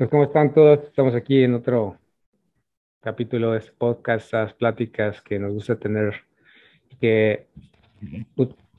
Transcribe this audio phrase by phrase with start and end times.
[0.00, 0.82] Pues, ¿cómo están todos?
[0.84, 1.98] Estamos aquí en otro
[3.02, 6.14] capítulo de este podcast, estas pláticas que nos gusta tener,
[6.98, 7.48] que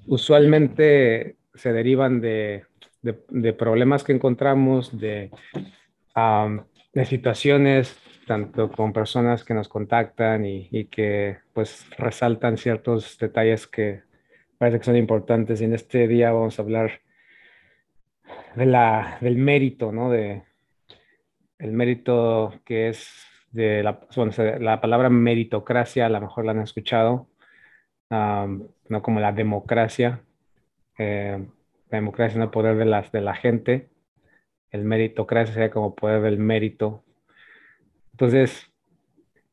[0.08, 2.66] usualmente se derivan de,
[3.56, 5.30] problemas que encontramos, de,
[6.92, 7.96] de, situaciones,
[8.26, 14.02] tanto con personas que nos contactan y, y, que pues resaltan ciertos detalles que
[14.58, 15.62] parece que son importantes.
[15.62, 17.02] Y en este día vamos a hablar
[18.56, 20.10] de la, del mérito, ¿no?
[20.10, 20.50] De,
[21.62, 24.00] el mérito que es de la,
[24.60, 27.28] la palabra meritocracia, a lo mejor la han escuchado,
[28.10, 30.24] no como la democracia.
[30.98, 31.38] Eh,
[31.90, 33.90] la democracia es el poder de, las, de la gente,
[34.72, 37.04] el meritocracia sería como poder del mérito.
[38.12, 38.72] Entonces,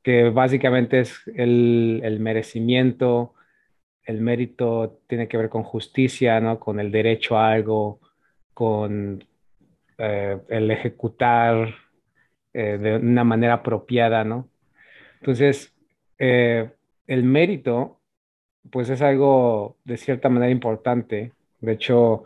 [0.03, 3.35] que básicamente es el, el merecimiento,
[4.05, 6.59] el mérito tiene que ver con justicia, ¿no?
[6.61, 8.01] con el derecho a algo,
[8.55, 9.25] con
[9.99, 11.75] eh, el ejecutar
[12.59, 14.49] eh, de una manera apropiada, ¿no?
[15.21, 15.73] Entonces,
[16.19, 16.69] eh,
[17.07, 18.01] el mérito,
[18.69, 21.31] pues es algo de cierta manera importante.
[21.61, 22.25] De hecho,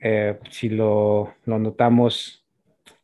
[0.00, 2.46] eh, si lo, lo notamos,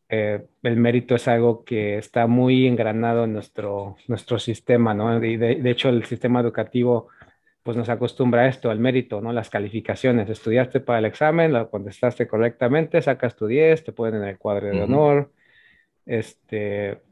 [0.09, 5.20] el mérito es algo que está muy engranado en nuestro, nuestro sistema, ¿no?
[5.20, 7.09] de, de, hecho, el sistema educativo
[7.62, 9.34] pues nos acostumbra a esto, al mérito, ¿no?
[9.34, 10.31] Las calificaciones.
[10.31, 14.69] Estudiaste para el examen, lo contestaste correctamente, sacas tu 10, te ponen en el cuadro
[14.69, 15.31] de honor,
[16.09, 17.03] este,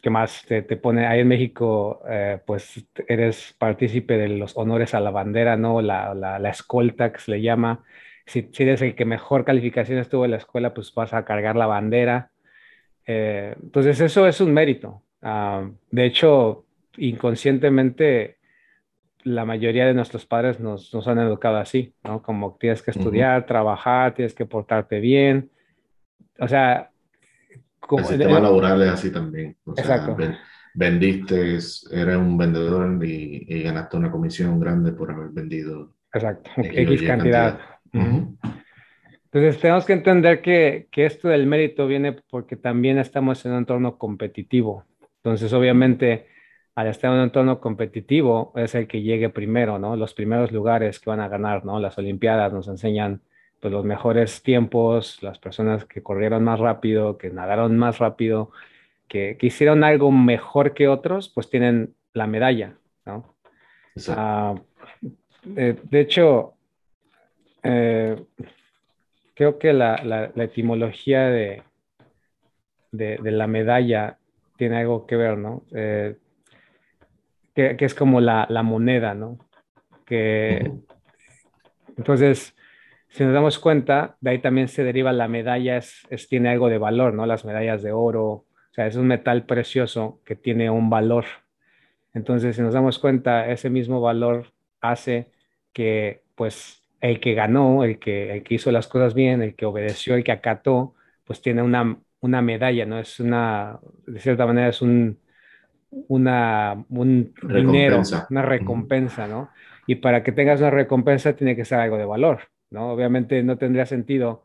[0.00, 1.06] ¿qué más te, te pone?
[1.06, 5.82] Ahí en México, eh, pues eres partícipe de los honores a la bandera, ¿no?
[5.82, 7.84] La, la, la escolta que se le llama.
[8.26, 11.56] Si, si, eres el que mejor calificación tuvo en la escuela, pues vas a cargar
[11.56, 12.30] la bandera.
[13.06, 15.02] Eh, entonces, eso es un mérito.
[15.20, 16.64] Ah, de hecho,
[16.96, 18.38] inconscientemente,
[19.24, 22.22] la mayoría de nuestros padres nos, nos, han educado así, ¿no?
[22.22, 25.50] Como tienes que estudiar, trabajar, tienes que portarte bien.
[26.38, 26.90] O sea,
[27.90, 29.56] el sistema laboral es así también.
[29.64, 30.16] O sea,
[30.74, 35.94] vendiste, eres un vendedor y, ganaste una comisión grande por haber vendido.
[36.12, 37.58] Exacto, X, cantidad.
[37.92, 43.58] Entonces tenemos que entender que, que, esto del mérito viene porque también estamos en un
[43.58, 44.84] entorno competitivo.
[45.16, 46.26] Entonces, obviamente,
[46.74, 49.96] al estar en un entorno competitivo, es el que llegue primero, ¿no?
[49.96, 51.80] Los primeros lugares que van a ganar, ¿no?
[51.80, 53.22] Las Olimpiadas nos enseñan
[53.64, 58.50] pues, los mejores tiempos, las personas que corrieron más rápido, que nadaron más rápido,
[59.08, 62.76] que, hicieron algo mejor que otros, pues tienen la medalla,
[63.06, 63.34] ¿no?
[65.56, 66.52] Eh, de hecho,
[67.62, 68.22] eh,
[69.32, 71.62] creo que la, etimología de,
[72.92, 74.18] de, la medalla
[74.58, 75.62] tiene algo que ver, ¿no?
[75.74, 76.18] Eh,
[77.54, 79.38] que, es como la, moneda, ¿no?
[80.04, 80.70] Que,
[81.96, 82.54] entonces,
[83.14, 86.78] si nos damos cuenta, de ahí también se deriva la medalla, es, tiene algo de
[86.78, 87.26] valor, ¿no?
[87.26, 91.24] Las medallas de oro, o sea, es un metal precioso que tiene un valor.
[92.12, 94.48] Entonces, si nos damos cuenta, ese mismo valor
[94.80, 95.30] hace
[95.72, 99.66] que, pues, el que ganó, el que, el que hizo las cosas bien, el que
[99.66, 102.98] obedeció, el que acató, pues tiene una, una medalla, ¿no?
[102.98, 105.20] Es una, de cierta manera, es un,
[106.08, 109.50] una, un dinero, una recompensa, ¿no?
[109.86, 112.40] Y para que tengas una recompensa tiene que ser algo de valor.
[112.76, 114.44] Obviamente no tendría sentido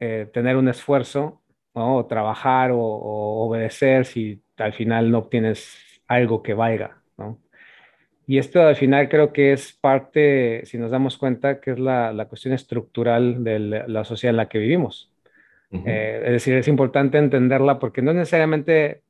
[0.00, 1.42] eh, tener un esfuerzo,
[1.74, 2.78] O trabajar o,
[3.46, 7.02] obedecer si al final no obtienes algo que valga,
[8.26, 12.26] Y esto al final creo que es parte, si nos damos cuenta, que es la,
[12.28, 15.12] cuestión estructural de la sociedad en la que vivimos.
[15.70, 19.02] Eh, es decir, es importante entenderla porque no necesariamente,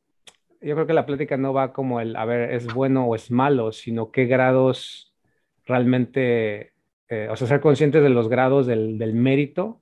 [0.61, 3.31] yo creo que la plática no va como el, a ver, es bueno o es
[3.31, 5.13] malo, sino qué grados
[5.67, 6.72] realmente
[7.09, 9.81] eh, o sea, ser conscientes de los grados del, del, mérito,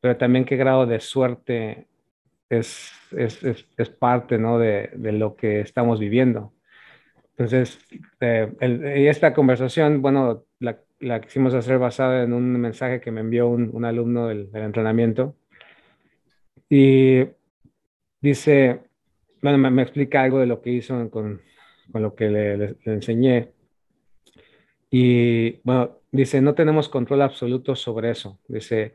[0.00, 1.88] pero también qué grado de suerte
[2.48, 3.42] es, es,
[3.76, 4.58] es, parte ¿no?
[4.58, 6.52] de, de, lo que estamos viviendo.
[7.30, 7.78] Entonces,
[8.20, 8.52] eh,
[9.08, 13.70] esta conversación, bueno, la, la, quisimos hacer basada en un mensaje que me envió un,
[13.72, 15.36] un alumno del, del, entrenamiento.
[16.68, 17.24] Y
[18.20, 18.80] dice,
[19.42, 21.42] bueno, me, me, explica algo de lo que hizo con,
[21.90, 23.51] con lo que le, le, le enseñé.
[24.92, 28.38] Y bueno, Dice, no tenemos control absoluto sobre eso.
[28.46, 28.92] Dice,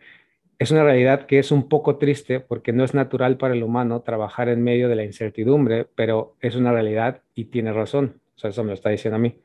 [0.59, 4.01] es una realidad que es un poco triste porque no es natural para el humano
[4.01, 8.21] trabajar en medio de la incertidumbre, pero es una realidad y tiene razón.
[8.35, 9.41] O sea, eso me lo está diciendo a mí.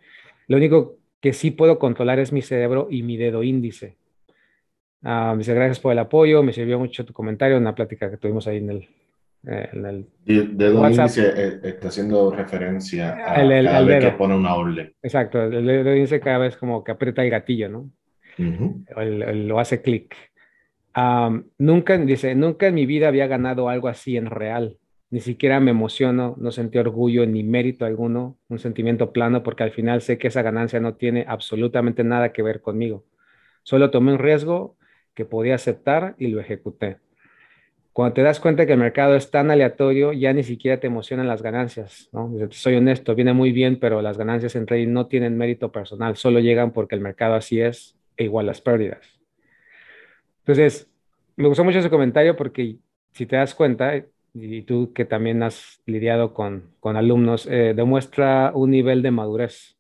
[0.49, 3.97] Lo único que sí puedo controlar es mi cerebro y mi dedo índice.
[5.03, 8.19] Uh, dice, gracias por el apoyo, me sirvió mucho tu comentario en una plática que
[8.19, 8.89] tuvimos ahí en el,
[9.45, 14.95] eh, el dedo índice eh, está haciendo referencia a cada vez que pone una orden.
[15.03, 17.91] Exacto, el dedo índice cada vez como que aprieta el gatillo, ¿no?
[18.39, 20.15] lo hace clic.
[21.59, 24.79] nunca, dice, nunca en mi vida había ganado algo así en real.
[25.11, 29.71] Ni siquiera me emociono, no sentí orgullo ni mérito alguno, un sentimiento plano, porque al
[29.71, 33.05] final sé que esa ganancia no tiene absolutamente nada que ver conmigo.
[33.63, 34.79] Solo tomé un riesgo
[35.15, 36.97] que podía aceptar y lo ejecuté.
[37.93, 41.29] Cuando te das cuenta que el mercado es tan aleatorio, ya ni siquiera te emocionan
[41.29, 42.33] las ganancias, ¿no?
[42.51, 46.41] Soy honesto, viene muy bien, pero las ganancias en trading no tienen mérito personal, solo
[46.41, 49.21] llegan porque el mercado así es e igual las pérdidas.
[50.39, 50.89] Entonces,
[51.37, 52.79] me gustó mucho ese comentario porque
[53.13, 54.03] si te das cuenta,
[54.35, 59.77] y tú que también has lidiado con, con alumnos, eh, demuestra un nivel de madurez,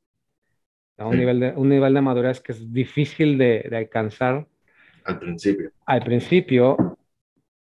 [0.98, 4.46] un, nivel de, un nivel de madurez que es difícil de, de alcanzar.
[5.04, 5.72] Al principio.
[5.86, 6.91] Al principio,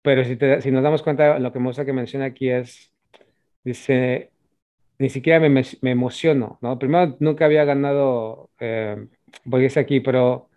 [0.04, 2.94] pero si, te, si nos damos cuenta, lo que Mosa que menciona aquí es,
[3.64, 4.32] dice,
[5.00, 6.78] ni siquiera me, me, emociono, ¿no?
[6.78, 9.08] Primero, nunca había ganado, eh,
[9.50, 10.50] porque es aquí, pero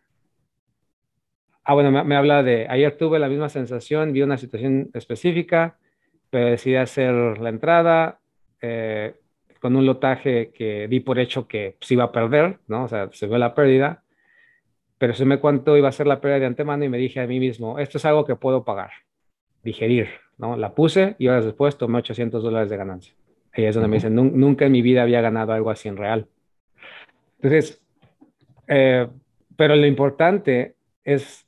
[1.69, 5.77] Ah, bueno, me, habla de, ayer tuve la misma sensación, vi una situación específica,
[6.31, 8.21] pero decidí hacer la entrada
[8.63, 9.17] eh,
[9.61, 12.85] con un lotaje que di por hecho que se iba a perder, ¿no?
[12.85, 14.05] O sea, se ve la pérdida,
[14.99, 17.27] pero se me cuánto iba a ser la pérdida de antemano y me dije a
[17.27, 18.93] mí mismo, esto es algo que puedo pagar,
[19.67, 20.09] digerir,
[20.39, 20.57] ¿no?
[20.57, 23.15] La puse y horas después tomé 800 dólares de ganancia.
[23.53, 26.27] Ahí es donde me dicen, nunca en mi vida había ganado algo así en real.
[27.37, 27.83] Entonces,
[28.69, 29.09] eh,
[29.57, 30.75] pero lo importante
[31.05, 31.47] es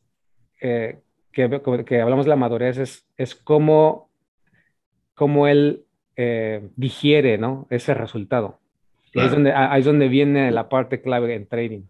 [0.61, 0.99] eh,
[1.33, 4.09] que, que, hablamos de la madurez es, es cómo,
[5.15, 5.85] cómo él
[6.17, 7.67] eh, digiere ¿no?
[7.71, 8.59] ese resultado.
[9.15, 11.83] Ahí, es donde, ahí es donde viene la parte clave en trading.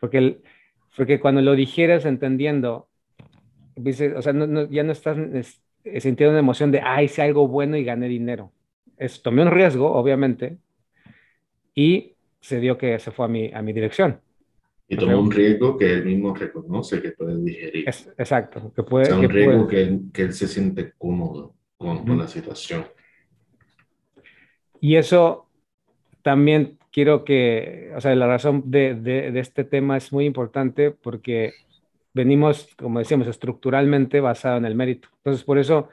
[0.00, 0.38] Porque,
[0.96, 2.88] porque cuando lo digieres entendiendo,
[3.76, 4.32] o sea,
[4.70, 5.16] ya no estás
[5.84, 8.52] sintiendo una emoción de, ah, hice algo bueno y gané dinero.
[8.96, 10.58] Es, tomé un riesgo, obviamente,
[11.74, 14.20] y se dio que se fue a mi, a mi dirección.
[14.88, 17.88] Y toma un riesgo que él mismo reconoce que puede digerir.
[17.88, 18.72] exacto.
[18.74, 22.18] Que puede, o sea, un riesgo que, él, que, él, se siente cómodo con, con
[22.18, 22.84] la situación.
[24.80, 25.48] Y eso
[26.22, 30.90] también quiero que, o sea, la razón de, de, de, este tema es muy importante
[30.90, 31.54] porque
[32.14, 35.08] venimos, como decíamos, estructuralmente basado en el mérito.
[35.18, 35.88] Entonces, por eso,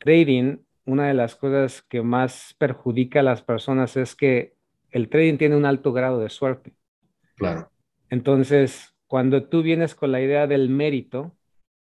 [0.00, 4.54] trading, una de las cosas que más perjudica a las personas es que
[4.90, 6.72] el trading tiene un alto grado de suerte.
[7.36, 7.70] Claro.
[8.10, 11.34] Entonces, cuando tú vienes con la idea del mérito,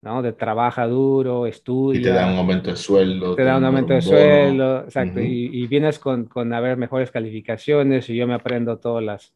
[0.01, 0.21] ¿no?
[0.21, 1.99] De trabaja duro, estudia.
[1.99, 3.35] Y te da un aumento de sueldo.
[3.35, 5.19] Te da un aumento de sueldo, exacto.
[5.19, 9.33] y, vienes con, con haber mejores calificaciones y yo me aprendo todos las,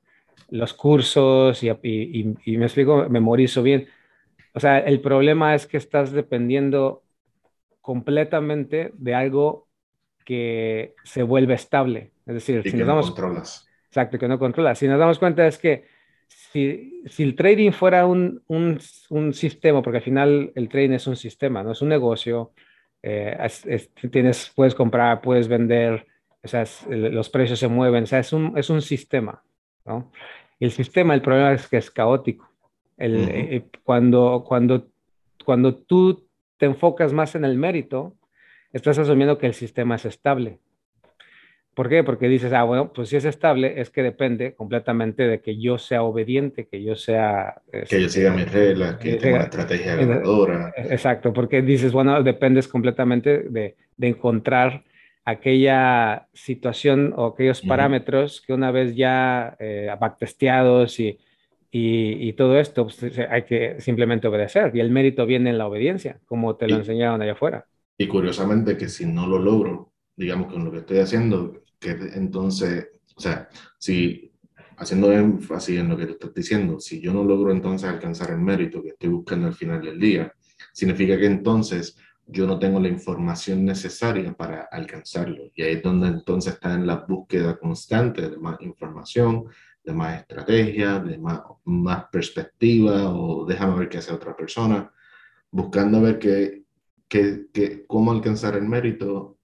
[0.50, 3.88] los cursos y, y, y, me explico, memorizo bien.
[4.54, 7.04] O sea, el problema es que estás dependiendo
[7.82, 9.68] completamente de algo
[10.24, 12.12] que se vuelve estable.
[12.26, 13.68] Es decir, si nos damos, controlas.
[13.88, 14.80] Exacto, que no controlas.
[14.80, 15.86] Si nos damos cuenta es que
[16.28, 21.64] si, el trading fuera un, un, sistema, porque al final el trading es un sistema,
[21.64, 22.54] no es un negocio,
[23.02, 23.38] eh,
[24.12, 26.06] tienes, puedes comprar, puedes vender,
[26.42, 29.44] o sea, los precios se mueven, o sea, es un, es un sistema,
[29.86, 30.12] ¿no?
[30.60, 32.53] Y el sistema, el problema es que es caótico.
[32.98, 34.88] El, eh, cuando, cuando,
[35.46, 38.16] cuando tú te enfocas más en el mérito,
[38.72, 40.60] estás asumiendo que el sistema es estable.
[41.74, 42.04] ¿Por qué?
[42.04, 45.80] Porque dices, ah, bueno, pues si es estable, es que depende completamente de que yo
[45.80, 47.62] sea obediente, que yo sea...
[47.90, 50.72] que yo siga mis reglas, que tenga una estrategia ganadora.
[50.76, 54.84] Exacto, porque dices, bueno, dependes completamente de, de encontrar
[55.26, 61.18] aquella situación o aquellos parámetros que una vez ya eh, backtesteados y,
[61.76, 64.76] y, y, todo esto, pues, hay que simplemente obedecer.
[64.76, 67.66] Y el mérito viene en la obediencia, como te lo enseñaron allá afuera.
[67.98, 72.90] Y curiosamente que si no lo logro, digamos, con lo que estoy haciendo, que entonces,
[73.16, 73.50] o sea,
[73.80, 74.32] si
[74.78, 78.40] haciendo énfasis en lo que te estás diciendo, si yo no logro entonces alcanzar el
[78.40, 80.32] mérito que estoy buscando al final del día,
[80.74, 85.50] significa que entonces yo no tengo la información necesaria para alcanzarlo.
[85.56, 89.46] Y ahí es donde entonces está en la búsqueda constante de más información,
[89.84, 94.92] de más estrategia, de más, más perspectiva o déjame ver qué hace otra persona,
[95.52, 96.64] buscando ver qué,
[97.08, 99.38] qué, qué, cómo alcanzar el mérito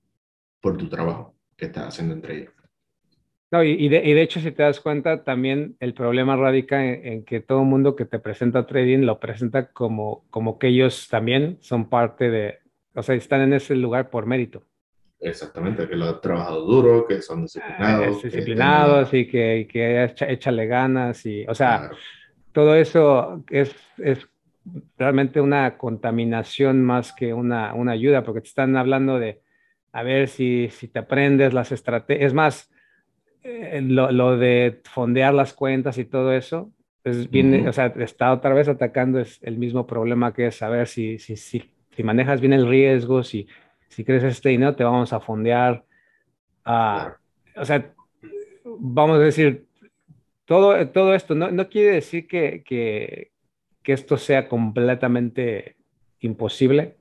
[0.62, 2.53] por tu trabajo que estás haciendo entre ellos.
[3.51, 7.25] No, y, de, y, de, hecho, si te das cuenta, también el problema radica en,
[7.25, 11.89] que todo mundo que te presenta trading lo presenta como, como que ellos también son
[11.89, 12.60] parte de,
[12.93, 14.65] o sea, están en ese lugar por mérito.
[15.21, 18.23] Exactamente, que lo han trabajado duro, que son disciplinados.
[18.23, 21.91] disciplinados y que, que échale ganas y, o sea,
[22.53, 24.27] todo eso es, es
[24.97, 29.41] realmente una contaminación más que una, una ayuda, porque te están hablando de
[29.91, 32.27] a ver si, si te aprendes las estrategias.
[32.27, 32.71] Es más,
[33.43, 36.71] eh, lo, lo, de fondear las cuentas y todo eso,
[37.03, 40.88] Entonces, viene, o sea, está otra vez atacando es el mismo problema que es saber
[40.88, 43.47] si, si, si, si manejas bien el riesgo, si,
[43.89, 45.86] si crees este dinero, te vamos a fondear.
[46.65, 47.17] a
[47.55, 47.93] o sea,
[48.63, 49.67] vamos a decir,
[50.46, 53.31] todo, todo esto no, no quiere decir que, que,
[53.84, 55.77] que, esto sea completamente
[56.19, 56.98] imposible,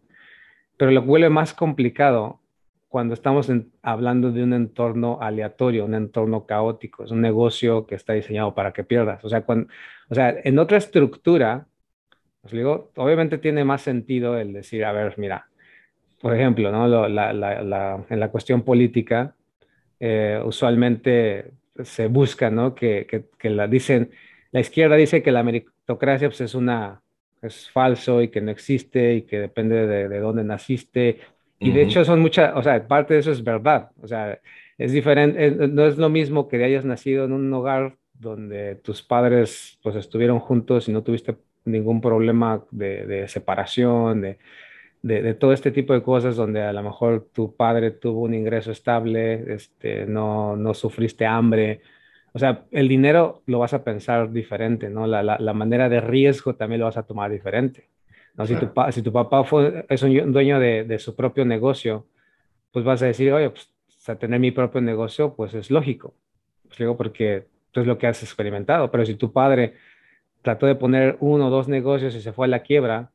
[0.77, 2.41] pero lo vuelve más complicado
[2.89, 3.51] cuando estamos
[3.83, 8.73] hablando de un entorno aleatorio, un entorno caótico, es un negocio que está diseñado para
[8.73, 9.25] que pierdas.
[9.25, 9.69] O sea, cuando,
[10.09, 11.67] o sea en otra estructura,
[12.43, 15.48] os digo, obviamente tiene más sentido el decir, a ver, mira,
[16.21, 16.87] por ejemplo, ¿no?
[16.89, 19.35] la, la, la, en la cuestión política,
[20.01, 22.75] eh, usualmente se busca, ¿no?
[22.75, 24.11] Que, que, que, la dicen,
[24.53, 27.03] la izquierda dice que la meritocracia pues, es una
[27.41, 31.21] es falso y que no existe y que depende de, de dónde naciste
[31.61, 33.91] y de hecho son muchas, o sea, parte de eso es verdad.
[34.01, 34.41] O sea,
[34.77, 39.79] es diferente, no es lo mismo que hayas nacido en un hogar donde tus padres
[39.83, 44.39] pues estuvieron juntos y no tuviste ningún problema de, de separación, de,
[45.03, 48.73] de, todo este tipo de cosas donde a lo mejor tu padre tuvo un ingreso
[48.73, 51.81] estable, este, no, no sufriste hambre.
[52.33, 55.07] O sea, el dinero lo vas a pensar diferente, ¿no?
[55.07, 57.89] La, la, la manera de riesgo también lo vas a tomar diferente.
[58.35, 58.47] ¿no?
[58.47, 62.07] Si, tu, si tu papá fue, es un dueño de, de, su propio negocio,
[62.73, 63.73] pues vas a decir, oye, pues
[64.09, 66.15] a tener mi propio negocio, pues es lógico.
[66.65, 68.91] Pues digo, porque es lo que has experimentado.
[68.91, 69.75] Pero si tu padre
[70.43, 73.11] trató de poner uno o dos negocios y se fue a la quiebra,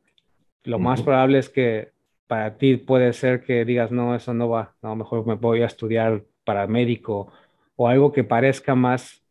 [0.64, 1.92] lo más probable es que
[2.26, 5.66] para ti puede ser que digas, no, eso no va, no, mejor me voy a
[5.66, 7.32] estudiar para médico
[7.76, 9.22] o algo que parezca más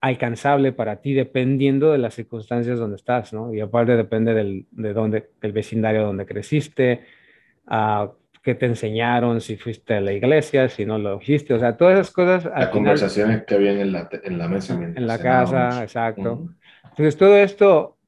[0.00, 3.52] alcanzable para ti dependiendo de las circunstancias donde estás, ¿no?
[3.52, 7.04] Y aparte depende del, de dónde, el vecindario donde creciste,
[7.66, 8.08] uh,
[8.42, 11.94] qué te enseñaron, si fuiste a la iglesia, si no lo hiciste, o sea, todas
[11.94, 12.44] esas cosas.
[12.46, 14.74] Las conversaciones que habían en la, en la mesa.
[14.74, 16.32] En la casa, exacto.
[16.32, 16.56] Uh -huh.
[16.90, 17.98] Entonces, todo esto,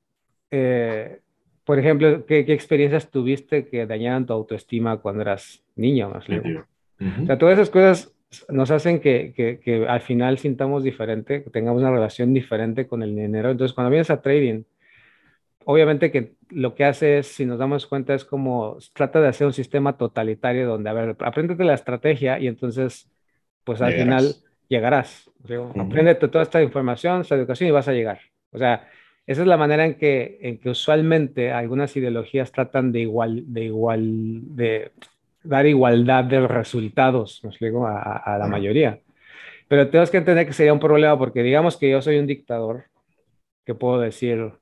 [0.50, 1.20] eh,
[1.64, 6.08] por ejemplo, ¿qué, ¿qué, experiencias tuviste que dañaron tu autoestima cuando eras niño?
[6.08, 6.18] ¿no?
[6.18, 7.22] Uh -huh.
[7.22, 8.12] O sea, todas esas cosas
[8.48, 13.02] nos hacen que, que, que, al final sintamos diferente, que tengamos una relación diferente con
[13.02, 13.50] el dinero.
[13.50, 14.62] Entonces, cuando vienes a trading,
[15.64, 19.46] obviamente que lo que hace es, si nos damos cuenta, es como trata de hacer
[19.46, 23.10] un sistema totalitario donde, a ver, apréndete la estrategia y entonces,
[23.64, 24.22] pues al llegarás.
[24.22, 24.34] final
[24.68, 25.30] llegarás.
[25.38, 25.86] Digo, uh -huh.
[25.86, 28.20] Apréndete toda esta información, esta educación y vas a llegar.
[28.50, 28.88] O sea,
[29.26, 33.64] esa es la manera en que, en que usualmente algunas ideologías tratan de igual, de
[33.64, 34.92] igual, de
[35.42, 39.00] dar igualdad de resultados, explico, a, a la mayoría.
[39.68, 42.84] Pero tenemos que entender que sería un problema porque digamos que yo soy un dictador,
[43.64, 44.52] que puedo decir,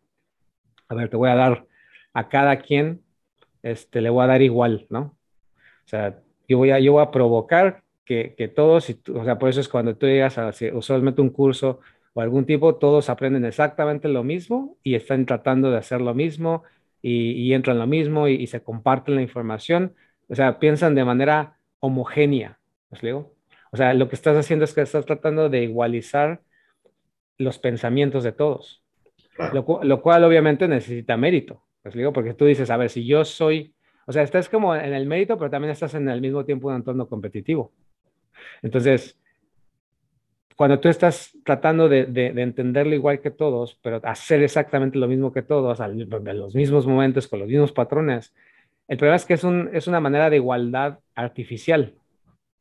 [0.88, 1.66] a ver, te voy a dar
[2.12, 3.02] a cada quien,
[3.62, 5.16] este, le voy a dar igual, ¿no?
[5.84, 9.38] O sea, yo voy a, yo voy a provocar que, que todos, y, o sea,
[9.38, 11.80] por eso es cuando tú llegas a usualmente un curso
[12.12, 16.64] o algún tipo, todos aprenden exactamente lo mismo y están tratando de hacer lo mismo
[17.02, 19.94] y, y entran lo mismo y, y se comparten la información
[20.30, 23.34] o sea, piensan de manera homogénea, ¿me explico?
[23.72, 26.40] O sea, lo que estás haciendo es que estás tratando de igualizar
[27.36, 28.84] los pensamientos de todos,
[29.34, 29.64] claro.
[29.66, 32.12] lo, lo, cual obviamente necesita mérito, ¿me explico?
[32.12, 33.74] Porque tú dices, a ver, si yo soy,
[34.06, 36.74] o sea, estás como en el mérito, pero también estás en el mismo tiempo en
[36.74, 37.72] un entorno competitivo.
[38.62, 39.18] Entonces,
[40.60, 45.08] cuando tú estás tratando de, de, de, entenderlo igual que todos, pero hacer exactamente lo
[45.08, 46.06] mismo que todos, en
[46.38, 48.34] los mismos momentos, con los mismos patrones,
[48.86, 51.94] el problema es que es, un, es una manera de igualdad artificial.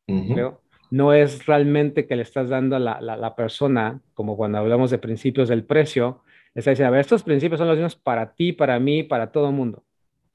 [0.07, 0.57] Uh -huh.
[0.91, 4.91] No es realmente que le estás dando a la, la, la, persona, como cuando hablamos
[4.91, 6.21] de principios del precio,
[6.55, 9.29] le está diciendo, a ver, estos principios son los mismos para ti, para mí, para
[9.29, 9.83] todo el mundo,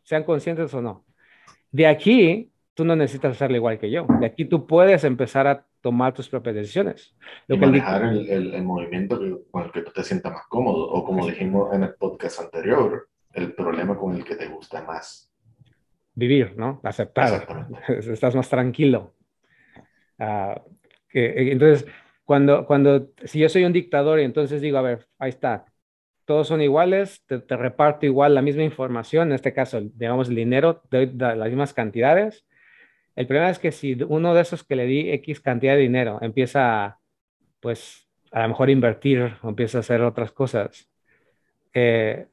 [0.02, 1.06] sean conscientes o no.
[1.72, 4.06] De aquí, tú no necesitas hacerlo igual que yo.
[4.20, 7.14] De aquí tú puedes empezar a tomar tus propias decisiones.
[7.46, 10.46] Lo y que manejar el, el, el, movimiento con el que tú te sientas más
[10.48, 14.82] cómodo, o como dijimos en el podcast anterior, el problema con el que te gusta
[14.82, 15.30] más
[16.14, 16.80] vivir, ¿no?
[16.84, 17.46] Aceptar.
[17.88, 19.12] Estás más tranquilo.
[20.18, 20.58] Uh,
[21.06, 21.86] que, entonces,
[22.24, 25.66] cuando, cuando, si yo soy un dictador y entonces digo, a ver, ahí está,
[26.24, 30.36] todos son iguales, te, te reparto igual la misma información, en este caso, digamos, el
[30.36, 32.46] dinero, te doy las mismas cantidades.
[33.16, 36.18] El problema es que si uno de esos que le di X cantidad de dinero
[36.20, 36.98] empieza,
[37.60, 40.88] pues, a lo mejor invertir o empieza a hacer otras cosas,
[41.72, 42.26] eh,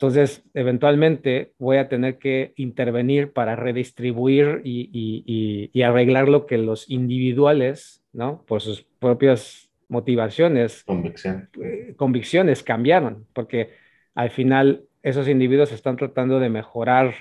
[0.00, 6.46] entonces, eventualmente voy a tener que intervenir para redistribuir y, y, y, y, arreglar lo
[6.46, 8.42] que los individuales, ¿no?
[8.46, 11.50] Por sus propias motivaciones, Convicción.
[11.62, 13.72] eh, convicciones cambiaron, porque
[14.14, 17.14] al final esos individuos están tratando de mejorar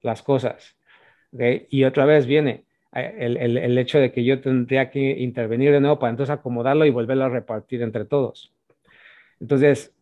[0.00, 0.76] las cosas.
[1.70, 2.64] Y otra vez viene
[2.94, 6.32] eh, el, el, el hecho de que yo tendría que intervenir de nuevo para entonces
[6.32, 8.54] acomodarlo y volverlo a repartir entre todos.
[9.40, 9.94] Entonces,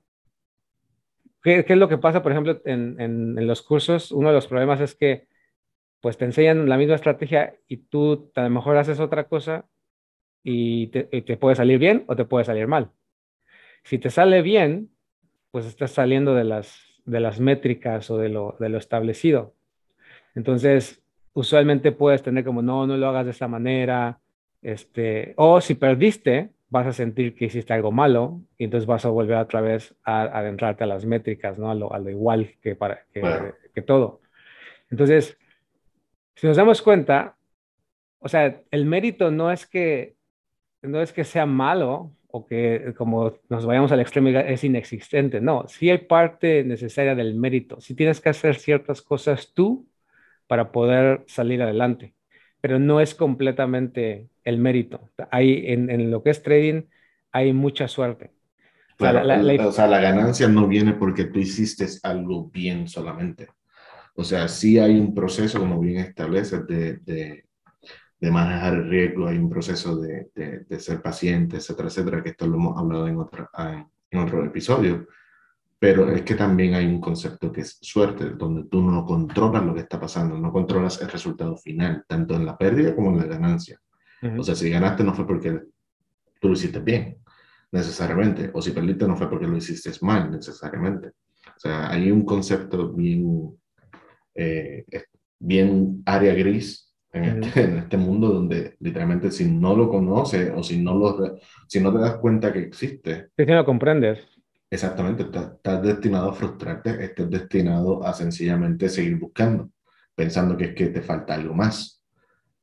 [1.43, 4.13] ¿qué, es lo que pasa, por ejemplo, en, en, los cursos?
[4.13, 5.27] Uno de los problemas es que
[6.01, 9.67] pues te enseñan la misma estrategia y tú a lo mejor haces otra cosa
[10.43, 12.91] y te, te, puede salir bien o te puede salir mal.
[13.85, 14.91] Si te sale bien,
[15.51, 19.55] pues estás saliendo de las, de las métricas o de lo, de lo establecido.
[20.35, 21.02] Entonces,
[21.35, 24.21] usualmente puedes tener como, no, no lo hagas de esa manera,
[24.63, 29.11] este, o si perdiste, vas a sentir que hiciste algo malo y entonces vas a
[29.11, 31.71] volver otra vez a, adentrarte a las métricas, ¿no?
[31.71, 34.23] A lo, a lo igual que, para, que, todo.
[34.91, 35.37] Entonces,
[36.35, 37.37] si nos damos cuenta,
[38.21, 40.17] o sea, el mérito no es que,
[40.81, 45.69] no es que sea malo o que como nos vayamos al extremo es inexistente, no,
[45.69, 49.87] sí hay parte necesaria del mérito, sí tienes que hacer ciertas cosas tú
[50.53, 52.15] para poder salir adelante,
[52.61, 55.09] pero no es completamente el mérito.
[55.31, 56.83] Hay, en, lo que es trading
[57.33, 58.33] hay mucha suerte.
[58.99, 63.49] o, sea, la, ganancia no viene porque tú hiciste algo bien solamente.
[64.15, 67.47] O sea, sí hay un proceso, como bien estableces, de, de,
[68.21, 72.47] de manejar el riesgo, hay un proceso de, de, ser paciente, etcétera, etcétera, que esto
[72.47, 73.49] lo hemos hablado en otro,
[74.11, 75.07] en otro episodio.
[75.83, 79.75] Pero es que también hay un concepto que es suerte, donde tú no controlas lo
[79.75, 83.25] que está pasando, no controlas el resultado final, tanto en la pérdida como en la
[83.25, 83.81] ganancia.
[84.39, 85.59] O sea, si ganaste no fue porque
[86.41, 87.17] tú lo hiciste bien,
[87.73, 88.49] necesariamente.
[88.55, 91.09] O si perdiste no fue porque lo hiciste mal, necesariamente.
[91.09, 93.59] O sea, hay un concepto bien,
[94.37, 94.85] eh,
[95.41, 100.63] bien área gris en este, en este, mundo donde literalmente si no lo conoces o
[100.63, 103.31] si no, lo, si no te das cuenta que existe.
[103.37, 104.32] Si no lo comprendes.
[104.73, 109.69] Exactamente, estás, estás destinado a frustrarte, estás destinado a sencillamente seguir buscando,
[110.15, 112.03] pensando que es que te falta algo más.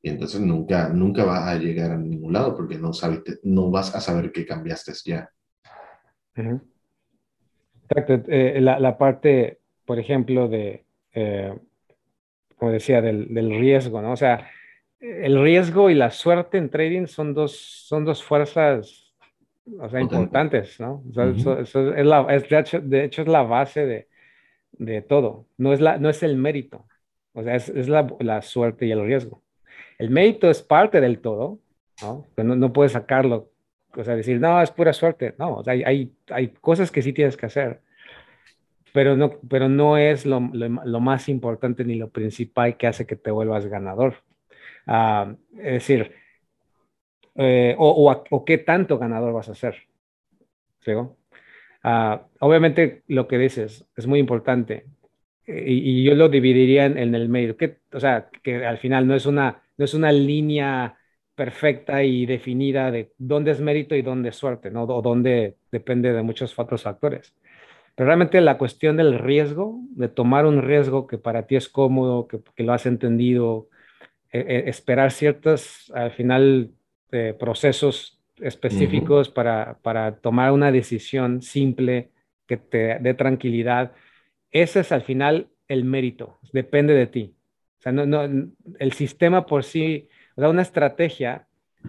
[0.01, 3.93] Y entonces nunca, nunca vas a llegar a ningún lado porque no, sabes, no vas
[3.93, 5.29] a saber que cambiaste ya.
[6.33, 8.23] Exacto.
[8.27, 11.55] Eh, la, la, parte, por ejemplo, de, eh,
[12.55, 14.13] como decía, del, del, riesgo, ¿no?
[14.13, 14.49] O sea,
[14.99, 19.08] el riesgo y la suerte en trading son dos, son dos fuerzas,
[19.79, 21.03] o sea, importantes, ¿no?
[21.13, 24.07] eso, es la, es, de, hecho, de, hecho, es la base de,
[24.73, 25.47] de, todo.
[25.57, 26.85] No es, la, no es el mérito,
[27.33, 29.43] o sea, es, es la, la suerte y el riesgo.
[29.97, 31.59] El mérito es parte del todo,
[32.01, 32.25] ¿no?
[32.37, 33.51] No, no puedes sacarlo,
[33.95, 35.35] o sea, decir, no, es pura suerte.
[35.37, 37.81] No, o sea, hay, hay, cosas que sí tienes que hacer,
[38.93, 43.15] pero no, pero no es lo, lo, más importante ni lo principal que hace que
[43.15, 44.15] te vuelvas ganador.
[44.87, 46.13] Uh, es decir,
[47.39, 49.75] eh, o, o, qué tanto ganador vas a ser.
[50.81, 50.91] ¿Sí?
[50.93, 54.85] Uh, obviamente lo que dices es muy importante
[55.47, 59.15] y, y yo lo dividiría en, el medio, que, o sea, que al final no
[59.15, 60.97] es una no es una línea
[61.35, 64.83] perfecta y definida de dónde es mérito y dónde es suerte, ¿no?
[64.83, 67.33] O dónde depende de muchos otros factores.
[67.95, 72.27] Pero realmente la cuestión del riesgo, de tomar un riesgo que para ti es cómodo,
[72.27, 73.69] que, lo has entendido,
[74.31, 76.71] e, e, esperar ciertos, al final,
[77.11, 82.11] eh, procesos específicos para, para tomar una decisión simple
[82.47, 83.91] que te dé tranquilidad,
[84.51, 87.35] ese es al final el mérito, depende de ti.
[87.79, 88.23] O sea, no, no,
[88.79, 91.47] el sistema por sí, o sea, una estrategia,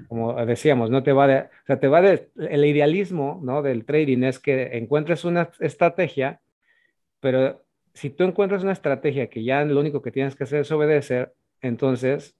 [0.09, 3.62] como decíamos, no te va de, o sea, te va de, el idealismo, ¿no?
[3.62, 6.40] Del trading es que encuentres una estrategia,
[7.20, 10.70] pero si tú encuentras una estrategia que ya lo único que tienes que hacer es
[10.70, 12.37] obedecer, entonces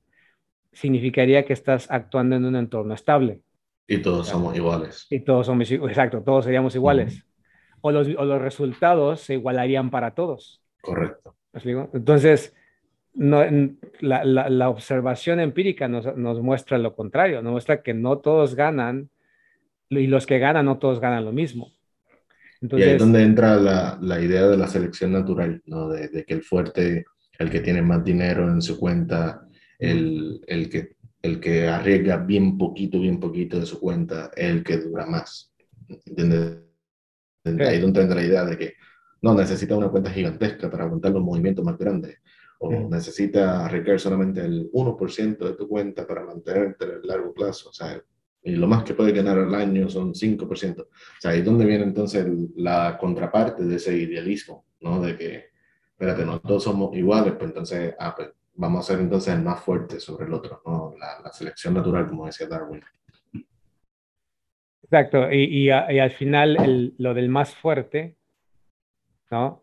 [0.72, 3.40] significaría que estás actuando en un entorno estable.
[3.87, 5.06] Y todos somos iguales.
[5.11, 7.26] Y todos somos, exacto, todos seríamos iguales.
[7.80, 10.62] o, los, o los resultados se igualarían para todos.
[10.80, 11.35] Correcto.
[11.52, 12.54] Entonces,
[13.14, 13.42] no,
[14.00, 19.11] la, la, observación empírica nos, nos, muestra lo contrario, nos muestra que no todos ganan
[19.88, 21.72] y los que ganan no todos ganan lo mismo.
[22.61, 25.88] Entonces, y ahí es donde entra la, la idea de la selección natural, ¿no?
[25.88, 27.04] de, de, que el fuerte,
[27.38, 29.42] el que tiene más dinero en su cuenta,
[29.81, 34.62] el, el, que, el que arriesga bien poquito, bien poquito de su cuenta, es el
[34.62, 35.53] que dura más.
[36.07, 36.59] ¿Entiendes?
[37.45, 38.75] Ahí donde entra la idea de que
[39.23, 42.19] no necesita una cuenta gigantesca para aguantar los movimientos más grandes
[42.62, 47.71] o necesita requerir solamente el 1% de tu cuenta para mantenerte en el largo plazo,
[47.71, 48.03] o sea,
[48.43, 50.81] y lo más que puede ganar al año son 5%.
[50.81, 50.87] O
[51.19, 55.01] sea, ahí es donde viene entonces la contraparte de ese idealismo, ¿no?
[55.01, 55.45] De que,
[55.90, 59.61] espérate, no todos somos iguales, pues entonces, ah, pues vamos a ser entonces el más
[59.61, 60.95] fuerte sobre el otro, ¿no?
[60.99, 62.83] La, selección natural, como decía Darwin.
[64.83, 68.17] Exacto, y, y, al final el, lo del más fuerte,
[69.31, 69.63] ¿no?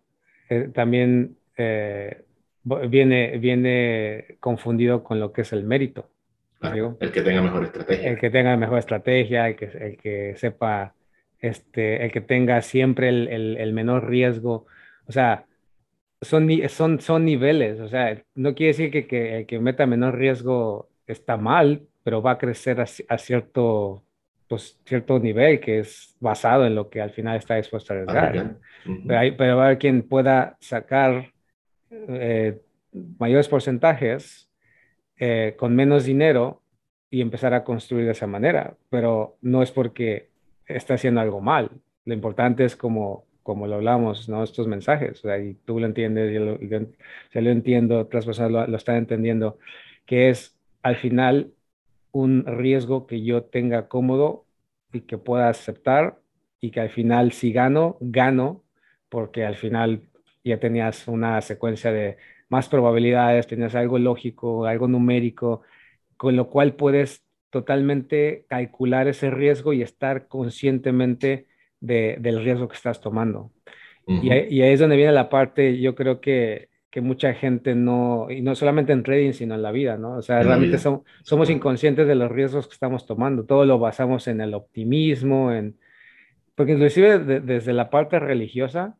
[0.50, 2.24] Eh, también eh,
[2.64, 6.10] viene, viene confundido con lo que es el mérito.
[6.62, 8.10] el que tenga mejor estrategia.
[8.10, 10.94] El que tenga mejor estrategia, el que, el que sepa,
[11.40, 14.66] este, el que tenga siempre el, el, menor riesgo.
[15.08, 15.46] O sea,
[16.22, 20.90] son, son, son niveles, o sea, no quiere decir que, que, que meta menor riesgo
[21.06, 24.04] está mal, pero va a crecer a, cierto,
[24.48, 28.58] pues, cierto nivel que es basado en lo que al final está dispuesto a arriesgar.
[29.06, 31.34] pero, hay, pero va a haber quien pueda sacar
[31.92, 32.62] eh,
[33.20, 34.50] mayores porcentajes
[35.18, 36.62] eh, con menos dinero
[37.10, 40.30] y empezar a construir de esa manera, pero no es porque
[40.66, 41.70] está haciendo algo mal.
[42.06, 44.44] Lo importante es como, como lo hablamos, ¿no?
[44.44, 46.80] Estos mensajes, o sea, y tú lo entiendes, yo lo, yo,
[47.42, 49.58] lo entiendo, otras personas lo, están entendiendo,
[50.06, 51.54] que es al final
[52.12, 54.46] un riesgo que yo tenga cómodo
[54.92, 56.20] y que pueda aceptar
[56.60, 58.66] y que al final si gano, gano,
[59.10, 60.10] porque al final
[60.44, 62.18] ya tenías una secuencia de
[62.50, 65.62] más probabilidades, tenías algo lógico, algo numérico,
[66.18, 71.48] con lo cual puedes totalmente calcular ese riesgo y estar conscientemente
[71.80, 73.52] del riesgo que estás tomando.
[74.08, 78.42] y, ahí, es donde viene la parte, yo creo que, que, mucha gente no, y
[78.42, 80.18] no solamente en trading, sino en la vida, ¿no?
[80.18, 83.46] O sea, realmente somos inconscientes de los riesgos que estamos tomando.
[83.46, 85.78] Todo lo basamos en el optimismo, en,
[86.56, 88.98] porque inclusive desde la parte religiosa,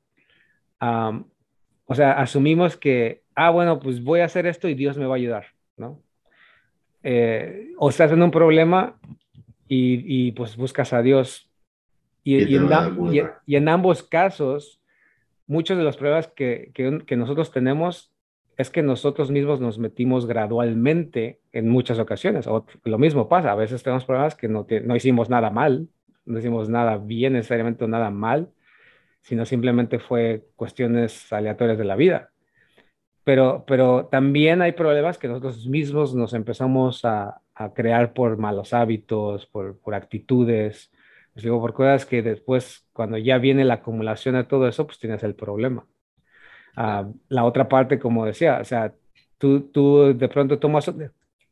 [0.80, 5.16] o sea, asumimos que, ah, bueno, pues voy a hacer esto y Dios me va
[5.16, 5.46] a ayudar,
[5.78, 6.04] ¿no?
[7.02, 9.00] Eh, o estás en un problema
[9.68, 11.47] y, pues buscas a Dios.
[12.28, 14.82] Y, en, ambos casos,
[15.46, 16.72] muchos de los problemas que,
[17.16, 18.12] nosotros tenemos
[18.58, 22.48] es que nosotros mismos nos metimos gradualmente en muchas ocasiones.
[22.48, 25.88] O lo mismo pasa, a veces tenemos problemas que no, no hicimos nada mal,
[26.26, 28.50] no hicimos nada bien necesariamente nada mal,
[29.22, 32.32] sino simplemente fue cuestiones aleatorias de la vida
[33.28, 38.74] pero, pero también hay problemas que nosotros mismos nos empezamos a, a crear por malos
[38.74, 40.90] hábitos, por, por actitudes,
[41.38, 44.98] pues digo, por cosas que después, cuando ya viene la acumulación de todo eso, pues
[44.98, 45.86] tienes el problema.
[46.76, 48.96] Uh, la otra parte, como decía, o sea,
[49.38, 50.88] tú, tú de pronto tomas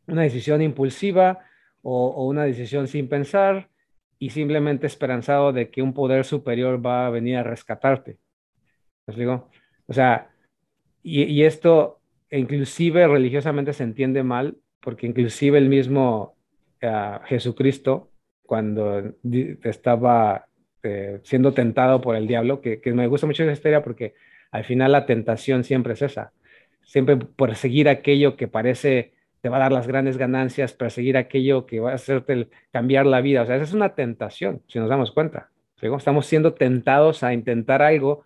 [0.07, 1.45] una decisión impulsiva
[1.83, 3.69] o, o, una decisión sin pensar
[4.17, 8.17] y simplemente esperanzado de que un poder superior va a venir a rescatarte.
[9.05, 9.51] ¿Les digo?
[9.85, 10.31] O sea,
[11.03, 16.35] y, esto inclusive religiosamente se entiende mal, porque inclusive el mismo
[16.81, 18.09] uh, Jesucristo,
[18.45, 19.15] cuando
[19.63, 20.47] estaba
[20.83, 24.13] eh, siendo tentado por el diablo, que, que, me gusta mucho esa historia porque
[24.51, 26.31] al final la tentación siempre es esa,
[26.83, 31.79] siempre perseguir aquello que parece te va a dar las grandes ganancias, perseguir aquello que
[31.79, 33.43] va a hacerte cambiar la vida.
[33.43, 35.51] O sea, esa es una tentación, si nos damos cuenta.
[35.79, 38.23] Estamos siendo tentados a intentar algo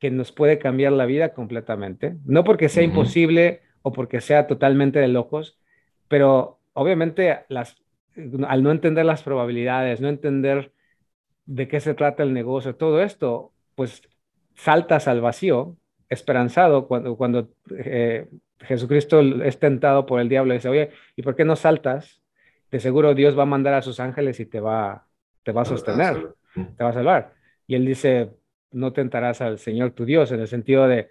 [0.00, 2.16] que nos puede cambiar la vida completamente.
[2.24, 5.60] No porque sea imposible o porque sea totalmente de locos,
[6.08, 7.76] pero obviamente las,
[8.46, 10.72] al no entender las probabilidades, no entender
[11.46, 14.02] de qué se trata el negocio, todo esto, pues
[14.54, 15.76] saltas al vacío,
[16.08, 18.28] esperanzado, cuando, cuando eh,
[18.60, 22.22] Jesucristo es tentado por el diablo y dice, oye, ¿y por qué no saltas?
[22.70, 25.06] De seguro Dios va a mandar a sus ángeles y te va,
[25.42, 27.34] te va a sostener, te va a salvar.
[27.66, 28.30] Y él dice,
[28.72, 31.10] no tentarás al Señor tu Dios, en el sentido de,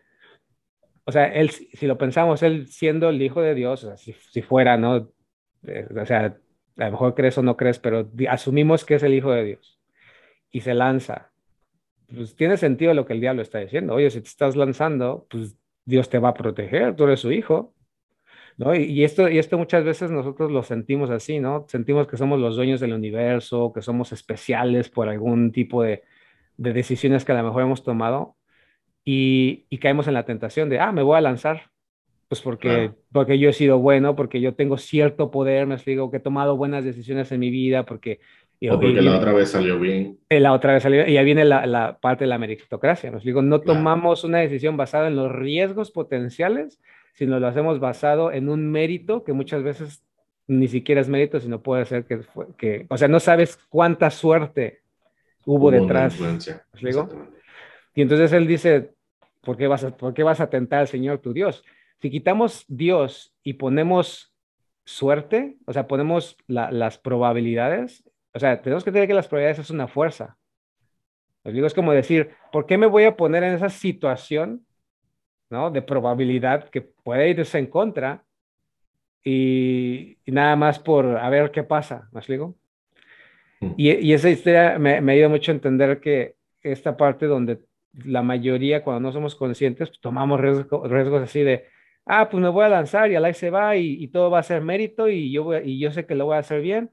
[1.06, 4.78] o sea, él, si lo pensamos, él siendo el Hijo de Dios, si, si, fuera,
[4.78, 5.10] ¿no?
[5.66, 6.38] Eh, o sea,
[6.80, 9.80] a lo mejor crees o no crees, pero asumimos que es el Hijo de Dios
[10.52, 11.32] y se lanza.
[12.14, 13.94] Pues tiene sentido lo que el diablo está diciendo.
[13.94, 17.74] Oye, si te estás lanzando, pues Dios te va a proteger, tú eres su hijo.
[18.58, 18.76] ¿No?
[18.76, 21.66] Y, y, esto, y esto muchas veces nosotros lo sentimos así, ¿no?
[21.70, 26.04] Sentimos que somos los dueños del universo, que somos especiales por algún tipo de,
[26.60, 28.36] de decisiones que a lo mejor hemos tomado
[29.06, 31.69] y, caemos en la tentación de, ah, me voy a lanzar,
[32.30, 36.18] pues porque, porque yo he sido bueno, porque yo tengo cierto poder, me explico, que
[36.18, 38.20] he tomado buenas decisiones en mi vida, porque...
[38.70, 40.20] o porque la otra vez salió bien.
[40.30, 43.18] Eh, la otra vez salió, y ahí viene la, la parte de la meritocracia, me
[43.18, 46.80] explico, no tomamos una decisión basada en los riesgos potenciales,
[47.14, 50.04] sino lo hacemos basado en un mérito que muchas veces
[50.46, 52.22] ni siquiera es mérito, sino puede ser que,
[52.58, 54.82] que o sea, no sabes cuánta suerte
[55.46, 56.20] hubo, detrás.
[57.96, 58.92] Y entonces él dice,
[59.42, 61.64] ¿por qué, vas a, ¿por qué vas a tentar al Señor tu Dios?
[62.02, 64.34] Si quitamos Dios y ponemos
[64.86, 69.70] suerte, o sea, ponemos las probabilidades, o sea, tenemos que tener que las probabilidades es
[69.70, 70.38] una fuerza.
[71.44, 74.66] Les digo, es como decir, ¿por qué me voy a poner en esa situación
[75.50, 75.72] ¿no?
[75.72, 78.24] de probabilidad que puede irse en contra
[79.24, 82.08] y, y, nada más por a ver qué pasa?
[82.12, 82.56] ¿Me explico?
[83.60, 83.74] Mm.
[83.78, 87.60] Y, esa historia me, me ayuda mucho a entender que esta parte donde
[88.06, 91.66] la mayoría, cuando no somos conscientes, pues, tomamos riesgos así de,
[92.10, 94.44] ah, pues me voy a lanzar y al ahí se va y, todo va a
[94.44, 96.90] ser mérito y yo, y yo sé que lo voy a hacer bien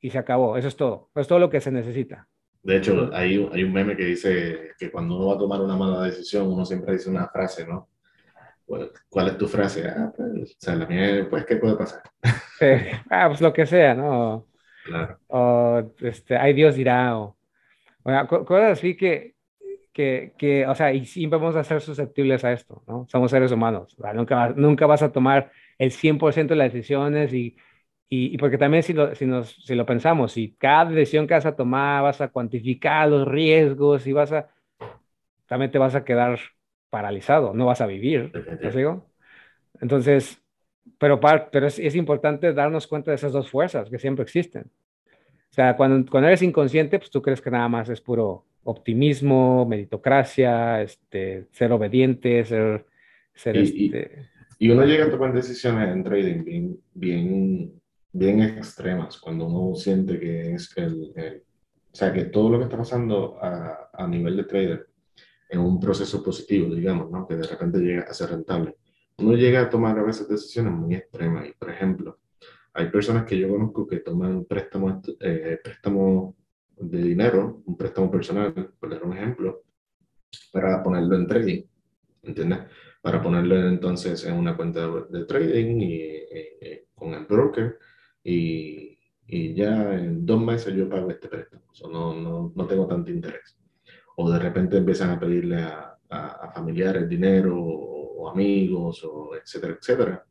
[0.00, 0.56] y se acabó.
[0.56, 1.10] Eso es todo.
[1.12, 2.28] Eso es todo lo que se necesita.
[2.62, 5.76] De hecho, hay, hay un meme que dice que cuando uno va a tomar una
[5.76, 7.88] mala decisión, uno siempre dice una frase, ¿no?
[9.08, 9.86] ¿Cuál es tu frase?
[9.88, 12.02] Ah, pues, o sea, la mía, pues, ¿qué puede pasar?
[13.10, 14.46] ah, pues lo que sea, ¿no?
[14.84, 15.18] Claro.
[15.28, 17.36] O, este, ay, Dios dirá, o,
[18.02, 19.34] o cosas así que,
[19.92, 23.06] que, que, o sea, y siempre vamos a ser susceptibles a esto, ¿no?
[23.08, 27.56] Somos seres humanos, nunca, nunca vas a tomar el 100% de las decisiones y,
[28.08, 31.46] y, porque también si lo, si, nos, si lo pensamos, si cada decisión que vas
[31.46, 34.48] a tomar vas a cuantificar los riesgos y vas a,
[35.46, 36.38] también te vas a quedar
[36.90, 39.06] paralizado, no vas a vivir, ¿no digo?
[39.80, 40.42] Entonces,
[40.98, 44.70] pero, pero es, es, importante darnos cuenta de esas dos fuerzas que siempre existen.
[45.50, 49.66] O sea, cuando, cuando eres inconsciente, pues tú crees que nada más es puro optimismo,
[49.66, 52.86] meritocracia, este, ser obediente, ser...
[53.34, 54.28] ser y, este...
[54.58, 57.72] y, uno llega a tomar decisiones en trading bien, bien,
[58.12, 61.12] bien extremas, cuando uno siente que es el,
[61.92, 64.86] o sea, que todo lo que está pasando a, a nivel de trader
[65.52, 67.26] en un proceso positivo, digamos, ¿no?
[67.26, 68.76] que de repente llega a ser rentable.
[69.18, 72.18] Uno llega a tomar a veces decisiones muy extremas y, por ejemplo,
[72.72, 76.34] hay personas que yo conozco que toman préstamos, eh, préstamos
[76.78, 79.62] de dinero, un préstamo personal, por dar un ejemplo,
[80.52, 81.62] para ponerlo en trading,
[82.22, 82.60] ¿entiendes?
[83.00, 86.10] Para ponerlo entonces en una cuenta de, trading y
[86.94, 87.78] con el broker
[88.22, 92.86] y, y, ya en dos meses yo pago este préstamo, o no, no, no tengo
[92.86, 93.58] tanto interés
[94.16, 100.24] o de repente empiezan a pedirle a, a, familiares dinero o, amigos, o etcétera, etcétera,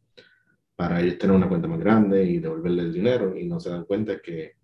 [0.76, 3.86] para ellos tener una cuenta más grande y devolverle el dinero y no se dan
[3.86, 4.56] cuenta que,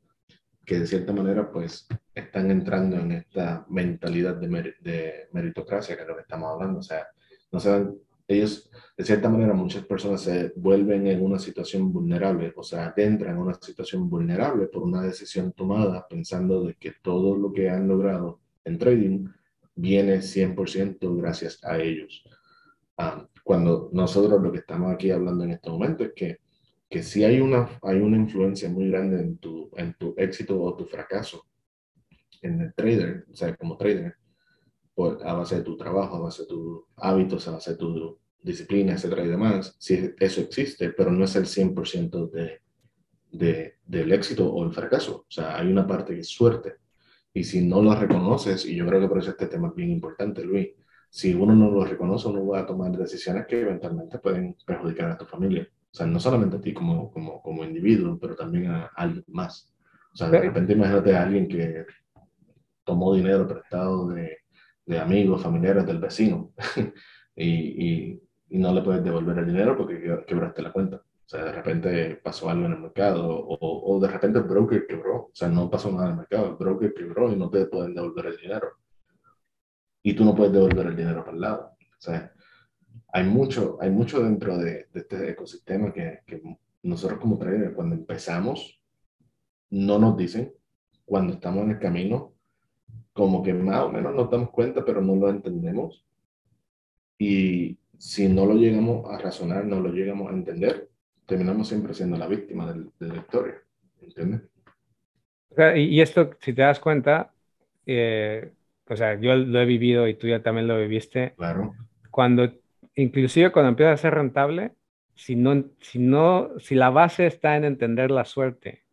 [0.68, 6.08] que de cierta manera pues están entrando en esta mentalidad de, de, meritocracia, que es
[6.08, 7.08] lo que estamos hablando, o sea,
[7.54, 7.96] no se dan,
[8.28, 13.36] ellos, de cierta manera, muchas personas se vuelven en una situación vulnerable, o sea, entran
[13.36, 17.88] en una situación vulnerable por una decisión tomada pensando de que todo lo que han
[17.88, 19.26] logrado en trading
[19.74, 22.26] viene 100% gracias a ellos.
[22.98, 26.40] Ah, cuando nosotros lo que estamos aquí hablando en este momento es que,
[26.90, 30.76] que sí hay una, hay una influencia muy grande en tu, en tu éxito o
[30.76, 31.46] tu fracaso
[32.42, 34.16] en el trader, o sea, como trader,
[34.94, 38.20] por, a base de tu trabajo, a base de tus hábitos, a base de tu
[38.42, 42.62] disciplina, etcétera y demás, sí, eso existe, pero no es el 100% de,
[43.32, 45.26] de, del éxito o el fracaso.
[45.28, 46.76] O sea, hay una parte que es suerte
[47.34, 49.92] y si no lo reconoces, y yo creo que por eso este tema es bien
[49.92, 50.70] importante, Luis,
[51.10, 55.18] si uno no lo reconoce, uno va a tomar decisiones que eventualmente pueden perjudicar a
[55.18, 55.68] tu familia.
[55.92, 59.74] O sea, no solamente a ti como, como, como individuo, pero también a alguien más.
[60.14, 61.86] O sea, de repente imagínate a alguien que
[62.84, 64.38] tomó dinero prestado de,
[64.86, 66.54] de amigos, familiares del vecino
[67.36, 70.98] y, y, y, no le puedes devolver el dinero porque quebraste la cuenta.
[70.98, 74.88] O sea, de repente pasó algo en el mercado o, o, de repente el broker
[74.88, 75.16] quebró.
[75.24, 77.94] O sea, no pasó nada en el mercado, el broker quebró y no te pueden
[77.94, 78.70] devolver el dinero.
[80.02, 81.72] Y tú no puedes devolver el dinero para el lado.
[81.82, 82.32] O sea,
[83.14, 86.42] hay mucho, hay mucho dentro de, de este ecosistema que, que,
[86.84, 88.80] nosotros como traders, cuando empezamos,
[89.72, 90.54] no nos dicen,
[91.06, 92.34] cuando estamos en el camino,
[93.12, 96.06] como que más o menos nos damos cuenta, pero no lo entendemos.
[97.18, 100.90] Y si no lo llegamos a razonar, no lo llegamos a entender,
[101.26, 103.56] terminamos siempre siendo la víctima de, de la historia,
[104.02, 104.42] ¿entiendes?
[105.76, 107.32] y, esto, si te das cuenta,
[107.86, 108.52] eh,
[108.88, 111.34] o sea, yo lo he vivido y tú ya también lo viviste.
[111.36, 111.74] Claro.
[112.12, 112.52] Cuando,
[112.98, 114.74] inclusive cuando empieza a ser rentable,
[115.16, 118.84] si no, si no, si la base está en entender la suerte,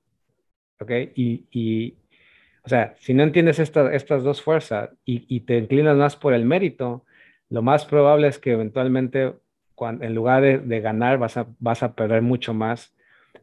[0.81, 0.90] ¿ok?
[1.14, 1.97] Y, y
[2.64, 6.47] o sea, si no entiendes estas dos fuerzas y, y, te inclinas más por el
[6.47, 7.05] mérito,
[7.51, 9.35] lo más probable es que eventualmente
[10.01, 12.95] en lugar de, ganar vas a, vas a perder mucho más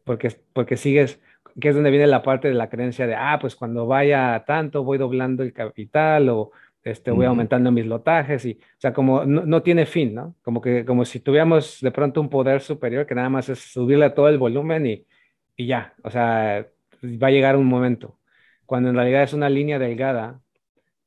[0.03, 1.21] porque, porque sigues,
[1.59, 4.83] que es donde viene la parte de la creencia de, ah, pues cuando vaya tanto
[4.83, 6.51] voy doblando el capital o
[6.83, 10.35] este, voy aumentando mis lotajes y, o sea, como no, tiene fin, ¿no?
[10.41, 14.09] Como que, como si tuviéramos de pronto un poder superior que nada más es subirle
[14.09, 15.05] todo el volumen y,
[15.55, 16.67] y ya, o sea,
[17.03, 18.19] va a llegar un momento,
[18.65, 20.39] cuando en realidad es una línea delgada,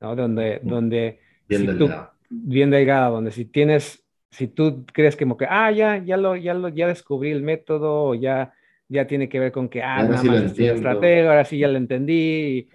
[0.01, 0.15] ¿no?
[0.15, 2.15] Donde, donde bien delgada.
[2.29, 6.55] bien delgada, donde si tienes si tú crees como que, ah, ya, ya lo, ya
[6.55, 8.53] lo, ya descubrí el método, o ya,
[8.89, 11.77] ya tiene que ver con que, ah, nada más estoy estratega, ahora sí ya lo
[11.77, 12.69] entendí.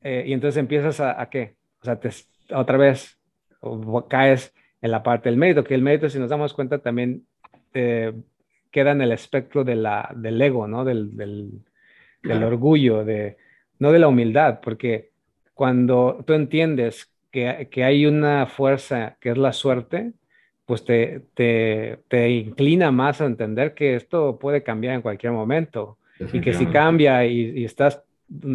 [0.00, 1.56] Eh, y entonces empiezas a, a, qué?
[1.80, 2.10] O sea, te,
[2.54, 3.18] otra vez
[4.08, 7.26] caes en la parte del mérito, que el mérito, si nos damos cuenta, también
[7.74, 8.12] eh,
[8.70, 10.84] queda en el espectro de la, del ego, ¿no?
[10.84, 11.50] Del, del,
[12.22, 13.36] del orgullo, de,
[13.78, 15.10] no de la humildad, porque
[15.54, 20.12] cuando tú entiendes que, que hay una fuerza que es la suerte,
[20.66, 25.98] pues te, te, te, inclina más a entender que esto puede cambiar en cualquier momento
[26.32, 28.02] y que si cambia y, estás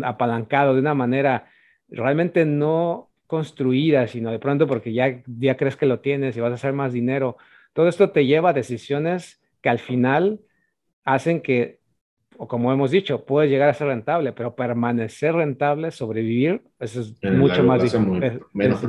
[0.04, 1.48] apalancado de una manera
[1.90, 6.52] realmente no construidas, sino de pronto porque ya, ya crees que lo tienes y vas
[6.52, 7.38] a hacer más dinero.
[7.74, 10.40] Todo esto te lleva a decisiones que al final
[11.04, 11.80] hacen que,
[12.38, 17.16] o como hemos dicho, puedes llegar a ser rentable, pero permanecer rentable, sobrevivir, eso es
[17.24, 18.24] mucho más difícil.
[18.24, 18.84] Es, menos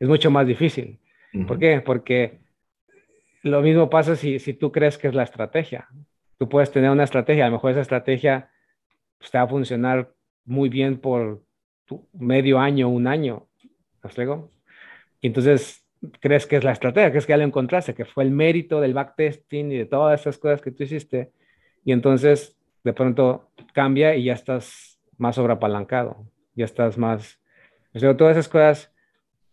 [0.00, 0.98] es, mucho más difícil.
[1.46, 1.82] ¿Por qué?
[1.84, 2.38] Porque
[3.42, 5.88] lo mismo pasa si, si tú crees que es la estrategia.
[6.38, 8.50] Tú puedes tener una estrategia, a lo mejor esa estrategia
[9.18, 10.12] pues, te va a funcionar
[10.44, 11.42] muy bien por
[12.12, 13.47] medio año, un año,
[14.16, 14.24] ¿me
[15.20, 15.84] Y entonces
[16.20, 18.80] crees que es la estrategia, que es que ya lo encontraste, que fue el mérito
[18.80, 21.32] del backtesting y de todas esas cosas que tú hiciste,
[21.84, 27.40] y entonces de pronto cambia y ya estás más sobreapalancado, ya estás más,
[27.94, 28.92] o sea, todas esas cosas.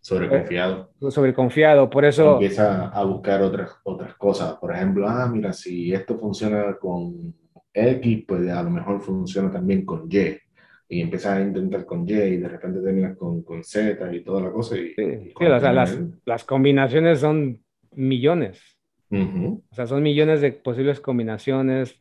[0.00, 0.92] Sobreconfiado.
[1.00, 2.34] Eh, sobreconfiado, por eso.
[2.34, 4.54] Empieza a buscar otras, otras cosas.
[4.54, 7.34] Por ejemplo, ah, mira, si esto funciona con
[7.72, 10.45] X, pues a lo mejor funciona también con Y
[10.88, 14.42] y empiezas a intentar con Y y de repente terminas con, con Z y toda
[14.42, 14.76] la cosa.
[14.76, 17.60] Y, sí, o sea, las, las, combinaciones son
[17.92, 18.78] millones.
[19.10, 22.00] O sea, son millones de posibles combinaciones.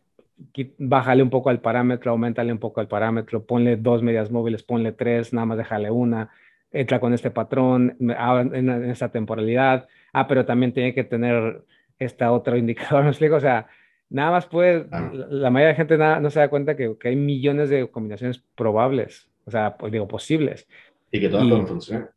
[0.78, 4.92] Bájale un poco al parámetro, aumentale un poco al parámetro, ponle dos medias móviles, ponle
[4.92, 6.30] tres, nada más déjale una,
[6.72, 9.88] entra con este patrón, en, en esta temporalidad.
[10.14, 11.64] Ah, pero también tiene que tener
[11.98, 13.36] esta otro indicador, ¿me explico?
[13.36, 13.68] O sea,
[14.10, 17.10] Nada más puede, la, mayoría de la gente nada, no se da cuenta que, que,
[17.10, 20.68] hay millones de combinaciones probables, o sea, pues, digo, posibles.
[21.12, 22.12] Y que todas pueden funcionar.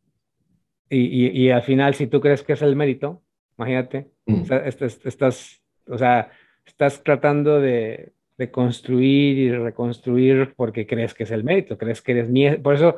[0.89, 3.21] Y, y, y, al final, si tú crees que es el mérito,
[3.57, 4.43] imagínate, mm.
[4.65, 6.31] estás, estás, o sea,
[6.65, 12.13] estás tratando de, de, construir y reconstruir porque crees que es el mérito, crees que
[12.13, 12.97] eres mi, por eso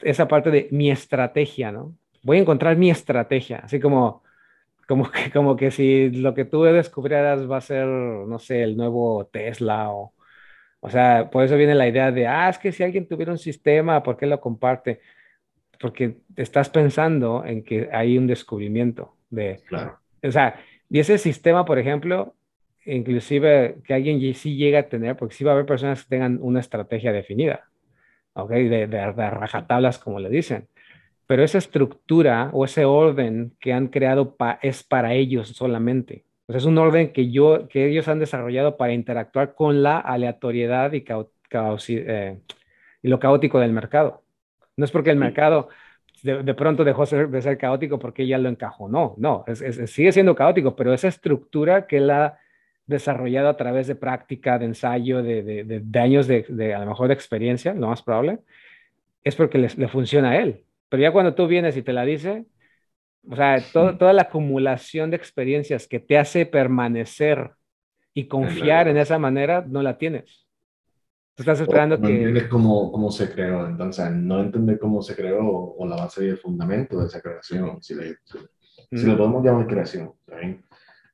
[0.00, 1.96] esa parte de mi estrategia, ¿no?
[2.22, 4.22] Voy a encontrar mi estrategia, así como
[4.88, 8.76] como que, como que si lo que tú descubrieras va a ser, no sé, el
[8.76, 10.14] nuevo Tesla o,
[10.80, 13.38] o sea, por eso viene la idea de, ah, es que si alguien tuviera un
[13.38, 15.00] sistema, ¿por qué lo comparte?
[15.78, 20.00] Porque estás pensando en que hay un descubrimiento de, claro.
[20.22, 22.34] o sea, y ese sistema, por ejemplo,
[22.86, 26.38] inclusive que alguien sí llega a tener, porque sí va a haber personas que tengan
[26.40, 27.68] una estrategia definida,
[28.32, 28.50] ¿ok?
[28.50, 30.68] De, de, de rajatablas, como le dicen
[31.28, 36.24] pero esa estructura o ese orden que han creado es para ellos solamente.
[36.46, 39.98] O sea, es un orden que, yo, que ellos han desarrollado para interactuar con la
[39.98, 41.04] aleatoriedad y,
[41.90, 42.38] eh,
[43.02, 44.22] y lo caótico del mercado.
[44.78, 45.68] No es porque el mercado
[46.22, 49.44] de, pronto dejó de ser caótico porque ya lo encajó, no, no,
[49.86, 52.38] sigue siendo caótico, pero esa estructura que él ha
[52.86, 57.14] desarrollado a través de práctica, de ensayo, de, de años de, a lo mejor de
[57.14, 58.38] experiencia, lo más probable,
[59.22, 60.64] es porque le funciona a él.
[60.88, 62.46] Pero ya cuando tú vienes y te la dice,
[63.28, 67.50] o sea, toda la acumulación de experiencias que te hace permanecer
[68.14, 70.46] y confiar en esa manera, no la tienes.
[71.34, 72.12] Tú estás esperando no que...
[72.12, 76.24] No entiendes cómo, cómo, se creó, entonces no entender cómo se creó o, la base
[76.24, 78.16] y el fundamento de esa creación, si, le,
[78.90, 80.14] si, lo podemos llamar creación,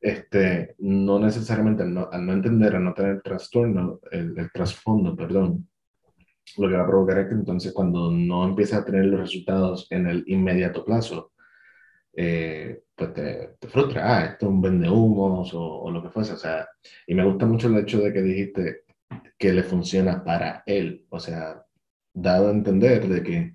[0.01, 5.15] Este, no necesariamente al no, al no entender, al no tener trastorno, el, el trasfondo,
[5.17, 5.69] perdón,
[6.57, 9.87] lo que va a provocar es que entonces cuando no empieza a tener los resultados
[9.91, 11.33] en el inmediato plazo,
[12.13, 16.11] eh, pues te, te, frustra, ah, esto es un vende humos o, o, lo que
[16.11, 16.69] fuese, o sea,
[17.07, 18.83] y me gusta mucho el hecho de que dijiste
[19.37, 21.65] que le funciona para él, o sea,
[22.13, 23.55] dado a entender de que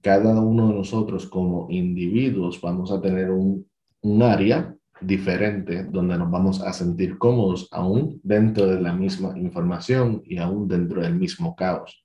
[0.00, 3.68] cada uno de nosotros como individuos vamos a tener un,
[4.02, 10.22] un área diferente donde nos vamos a sentir cómodos aún dentro de la misma información
[10.24, 12.04] y aún dentro del mismo caos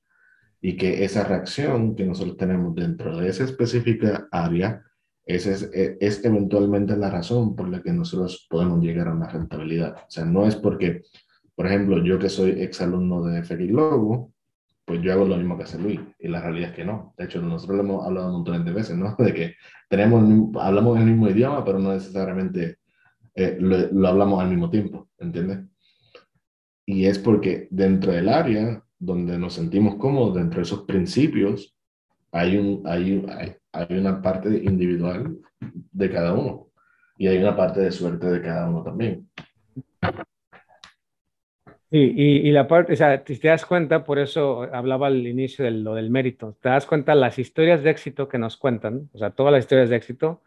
[0.68, 4.82] y que esa reacción que nosotros tenemos dentro de esa específica área
[5.24, 9.94] es, es, es, eventualmente la razón por la que nosotros podemos llegar a una rentabilidad.
[9.96, 11.04] O sea, no es porque,
[11.54, 14.34] por ejemplo, yo que soy exalumno de Félix Logo,
[14.86, 17.14] pues yo hago lo mismo que hace Luis, y la realidad es que no.
[17.16, 19.16] De hecho, nosotros lo hemos hablado un montón de veces, ¿no?
[19.20, 19.54] De que
[19.88, 20.24] tenemos,
[20.60, 22.78] hablamos el mismo idioma, pero no necesariamente
[23.36, 25.60] eh, lo, lo hablamos al mismo tiempo, ¿entiendes?
[26.88, 31.76] Y es porque dentro del área donde nos sentimos cómodos dentro de esos principios,
[32.32, 33.26] hay, un, hay,
[33.72, 36.68] hay, una parte individual de cada uno
[37.18, 39.30] y hay una parte de suerte de cada uno también.
[41.92, 45.26] Sí, y, y, la parte, o sea, si te das cuenta, por eso hablaba al
[45.26, 49.10] inicio de lo del mérito, te das cuenta las historias de éxito que nos cuentan,
[49.14, 50.42] o sea, todas las historias de éxito,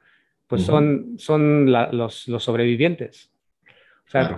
[0.46, 3.30] pues son, son los, los sobrevivientes.
[4.08, 4.34] O sea,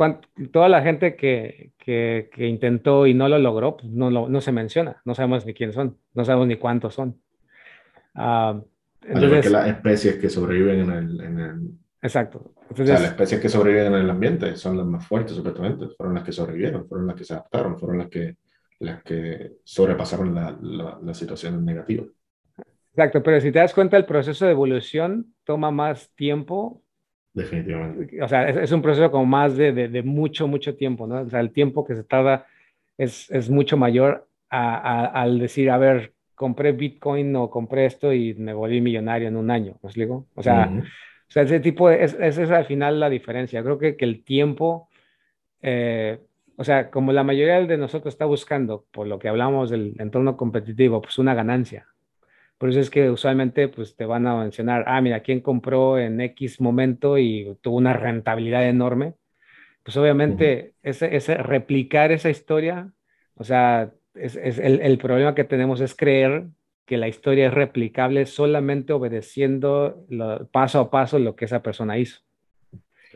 [0.50, 4.50] toda la gente que, que, que, intentó y no lo logró, pues no, no se
[4.50, 5.00] menciona.
[5.04, 7.20] No sabemos ni quiénes son, no sabemos ni cuántos son.
[8.16, 8.62] Uh,
[9.02, 11.20] entonces, que las especies que sobreviven en el...
[11.20, 11.70] En el...
[12.02, 12.52] Exacto.
[12.62, 15.86] Entonces, o sea, las especies que sobreviven en el ambiente son las más fuertes, supuestamente.
[15.96, 18.36] Fueron las que sobrevivieron, fueron las que se adaptaron, fueron las que,
[18.80, 22.08] las que sobrepasaron las la, la situaciones negativas.
[22.92, 26.82] Exacto, pero si te das cuenta, el proceso de evolución toma más tiempo.
[27.32, 28.22] Definitivamente.
[28.22, 31.20] O sea, es, un proceso como más de, de, mucho, mucho tiempo, ¿no?
[31.22, 32.46] O sea, el tiempo que se tarda
[32.98, 38.52] es, es mucho mayor al decir, a ver, compré Bitcoin o compré esto y me
[38.52, 40.26] volví millonario en un año, ¿me explico?
[40.34, 43.62] O sea, o sea ese tipo, de, es, esa es al final la diferencia.
[43.62, 44.88] Creo que, que el tiempo,
[45.62, 46.18] eh,
[46.56, 50.36] o sea, como la mayoría de nosotros está buscando, por lo que hablamos del entorno
[50.36, 51.86] competitivo, pues una ganancia.
[52.60, 56.20] Por eso es que usualmente pues te van a mencionar, ah, mira, ¿quién compró en
[56.20, 59.14] X momento y tuvo una rentabilidad enorme?
[59.82, 62.92] Pues obviamente ese, ese, replicar esa historia,
[63.34, 66.48] o sea, es, es el, el, problema que tenemos es creer
[66.84, 71.96] que la historia es replicable solamente obedeciendo lo, paso a paso lo que esa persona
[71.96, 72.20] hizo.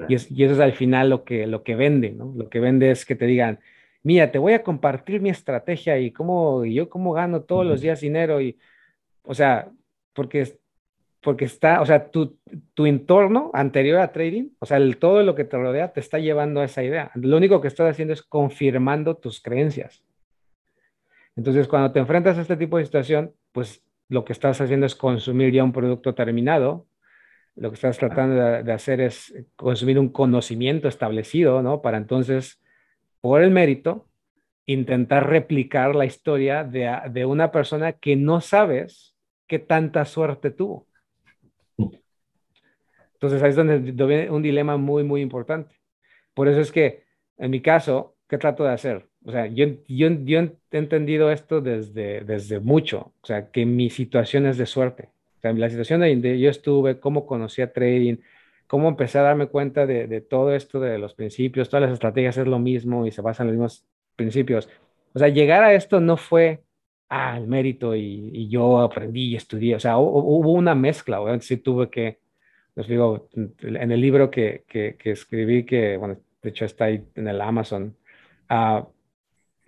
[0.09, 2.32] Y, es, y, eso es al final lo que, lo que vende, ¿no?
[2.34, 3.61] Lo que vende es que te digan,
[4.03, 7.82] mira, te voy a compartir mi estrategia y cómo y yo cómo gano todos los
[7.82, 8.57] días dinero y
[9.24, 9.70] o sea,
[10.12, 10.58] porque,
[11.20, 12.38] porque está, o sea, tu,
[12.74, 16.18] tu entorno anterior a trading, o sea, el, todo lo que te rodea te está
[16.18, 17.10] llevando a esa idea.
[17.14, 20.04] Lo único que estás haciendo es confirmando tus creencias.
[21.36, 24.94] Entonces, cuando te enfrentas a este tipo de situación, pues lo que estás haciendo es
[24.94, 26.86] consumir ya un producto terminado.
[27.56, 31.82] Lo que estás tratando de, hacer es consumir un conocimiento establecido, ¿no?
[31.82, 32.60] Para entonces,
[33.20, 34.08] por el mérito,
[34.66, 39.13] intentar replicar la historia de, de una persona que no sabes
[39.47, 40.86] qué tanta suerte tuvo.
[43.14, 45.74] Entonces ahí es donde viene un dilema muy, muy importante.
[46.34, 47.05] Por eso es que,
[47.38, 49.07] en mi caso, ¿qué trato de hacer?
[49.24, 53.88] O sea, yo, yo, yo he entendido esto desde, desde mucho, o sea, que mi
[53.88, 55.09] situación es de suerte.
[55.38, 58.16] O sea, la situación donde yo estuve, cómo conocí a trading,
[58.66, 62.36] cómo empecé a darme cuenta de, de, todo esto de los principios, todas las estrategias
[62.36, 63.86] es lo mismo y se basan en los mismos
[64.16, 64.68] principios.
[65.14, 66.62] O sea, llegar a esto no fue
[67.14, 69.76] ah, el mérito y, yo aprendí y estudié.
[69.76, 72.20] O sea, hubo una mezcla, obviamente sí tuve que,
[72.76, 77.04] les digo, en el libro que, que, que, escribí, que, bueno, de hecho está ahí
[77.14, 77.96] en el Amazon,
[78.50, 78.84] uh,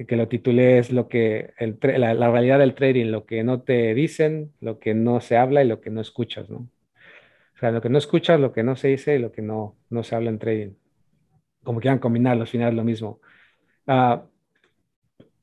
[0.06, 3.62] que lo titulé es lo que, el, la, la, realidad del trading, lo que no
[3.62, 6.58] te dicen, lo que no se habla y lo que no escuchas, ¿no?
[7.56, 9.76] O sea, lo que no escuchas, lo que no se dice y lo que no,
[9.90, 10.74] no se habla en trading.
[11.64, 13.20] Como quieran combinarlo, al final es lo mismo.
[13.86, 14.20] Uh,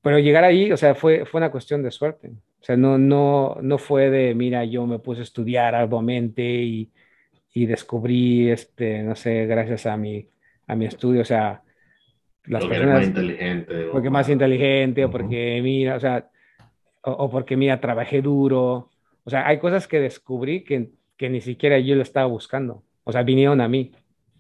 [0.04, 2.28] pero llegar ahí, o sea, fue, fue una cuestión de suerte.
[2.62, 6.91] O sea, no, no, no fue de, mira, yo me puse a estudiar arduamente y,
[7.54, 10.28] y descubrí, este, no sé, gracias a mi,
[10.68, 11.64] a mi estudio, o sea,
[12.43, 12.99] las personas...
[12.99, 13.88] Más inteligente.
[13.93, 16.30] Porque más inteligente, o porque, mira, o sea,
[17.01, 18.89] o, porque, mira, trabajé duro.
[19.24, 22.84] O sea, hay cosas que descubrí que, que ni siquiera yo lo estaba buscando.
[23.06, 23.93] O sea, vinieron a mí.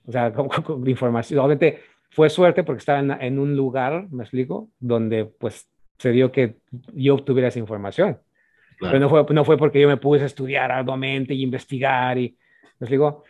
[0.05, 1.39] O sea, con, con información.
[1.39, 1.79] Obviamente,
[2.13, 6.57] fue suerte porque estaba en, un lugar, me explico, donde pues se dio que
[6.93, 8.19] yo obtuviera esa información.
[8.79, 12.37] Pero no fue, no fue porque yo me puse a estudiar arduamente y investigar y,
[12.79, 13.23] me explico,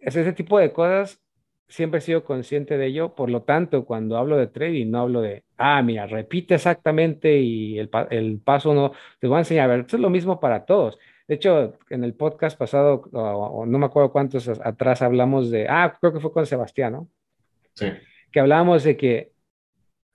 [0.00, 1.22] es ese tipo de cosas,
[1.68, 5.20] siempre he sido consciente de ello, por lo tanto, cuando hablo de trading, no hablo
[5.20, 9.74] de, ah, mira, repite exactamente y el, el paso no, te voy a enseñar, a
[9.74, 10.98] ver, esto es lo mismo para todos.
[11.28, 15.96] De hecho, en el podcast pasado, o no me acuerdo cuántos atrás hablamos de, ah,
[16.00, 17.08] creo que fue con Sebastián, ¿no?
[17.74, 17.86] Sí
[18.34, 19.30] que hablábamos de que,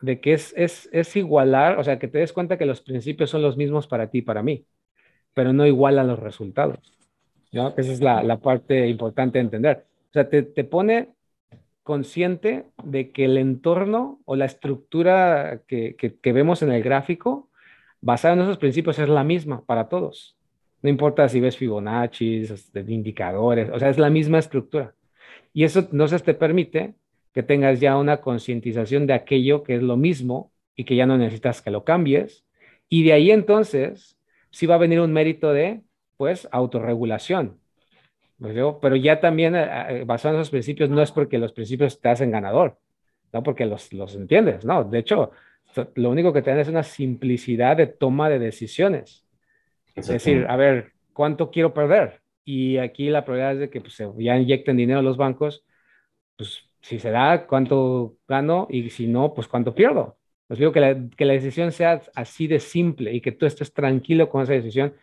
[0.02, 3.30] de que es, es, es igualar, o sea, que te des cuenta que los principios
[3.30, 4.66] son los mismos para ti y para mí,
[5.34, 7.00] pero no igualan los resultados.
[7.54, 7.74] ¿no?
[7.78, 9.86] Esa es la, la parte importante de entender.
[10.10, 11.14] O sea, te, te pone
[11.84, 17.50] consciente de que el entorno o la estructura que, que, que, vemos en el gráfico,
[18.02, 20.38] basada en esos principios, es la misma para todos.
[20.82, 22.44] No importa si ves Fibonacci,
[22.86, 24.94] indicadores, o sea, es la misma estructura.
[25.54, 26.96] Y eso entonces te permite
[27.34, 31.18] que tengas ya una concientización de aquello que es lo mismo y que ya no
[31.18, 32.46] necesitas que lo cambies.
[32.88, 34.18] Y de ahí entonces
[34.50, 35.82] sí va a venir un mérito de,
[36.18, 37.60] pues, autorregulación.
[38.40, 42.10] Pero ya también eh, eh, basado en esos principios no es porque los principios te
[42.10, 42.78] hacen ganador,
[43.34, 44.86] no porque los, los entiendes, no.
[44.86, 45.32] De hecho,
[45.96, 49.26] lo único que tienes es una simplicidad de toma de decisiones.
[49.96, 52.22] Es decir, a ver, ¿cuánto quiero perder?
[52.46, 55.66] Y aquí la probabilidad es de que pues, ya inyecten dinero a los bancos,
[56.38, 60.18] pues si se da, cuánto gano y si no, pues cuánto pierdo.
[60.48, 63.74] Les digo que la, que la decisión sea así de simple y que tú estés
[63.74, 64.94] tranquilo con esa decisión,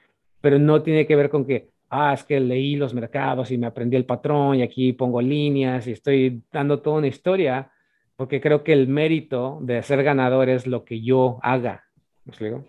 [0.40, 3.66] pero no tiene que ver con que, ah, es que leí los mercados y me
[3.66, 7.70] aprendí el patrón y aquí pongo líneas y estoy dando toda una historia,
[8.16, 11.84] porque creo que el mérito de ser ganador es lo que yo haga.
[12.24, 12.64] ¿Me digo?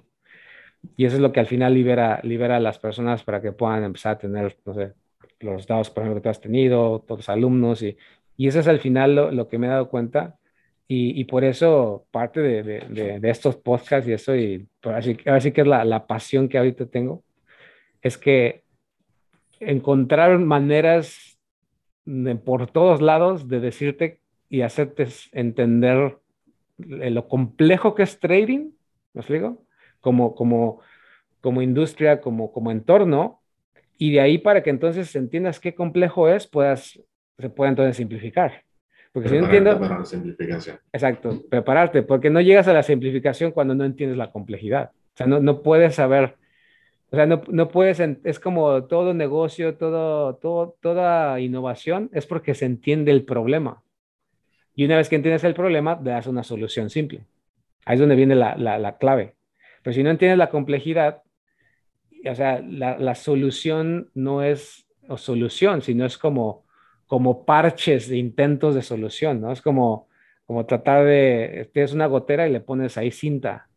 [0.95, 3.83] Y eso es lo que al final libera, libera a las personas para que puedan
[3.83, 4.93] empezar a tener, no sé,
[5.39, 7.97] los datos, por ejemplo, que tú has tenido, todos los alumnos y
[8.37, 10.37] y eso es al final lo, que me he dado cuenta.
[10.89, 16.07] Y, por eso parte de, estos podcasts y eso, y así, así que es la,
[16.07, 17.25] pasión que ahorita tengo,
[18.01, 18.63] es que
[19.59, 21.37] encontrar maneras
[22.45, 26.19] por todos lados de decirte y hacerte entender
[26.77, 28.69] lo complejo que es trading,
[29.13, 29.65] ¿me explico?
[29.99, 30.79] Como, como,
[31.41, 33.41] como industria, como, como entorno,
[33.97, 36.97] y de ahí para que entonces entiendas qué complejo es, puedas,
[37.37, 38.63] se pueda entonces simplificar.
[39.11, 39.79] Porque si no entiendo...
[39.79, 40.79] Para la simplificación.
[40.91, 44.91] Exacto, prepararte, porque no llegas a la simplificación cuando no entiendes la complejidad.
[44.93, 46.35] O sea, no, no puedes saber,
[47.09, 52.53] o sea, no, no puedes, es como todo negocio, todo, todo, toda innovación, es porque
[52.53, 53.81] se entiende el problema.
[54.75, 57.25] Y una vez que entiendes el problema, le das una solución simple.
[57.85, 59.33] Ahí es donde viene la, la, la clave.
[59.81, 61.23] Pero si no entiendes la complejidad,
[62.29, 66.66] o sea, la, la solución no es o solución, sino es como,
[67.07, 69.51] como parches de intentos de solución, ¿no?
[69.51, 70.07] Es como,
[70.45, 73.69] como tratar de, tienes una gotera y le pones ahí cinta,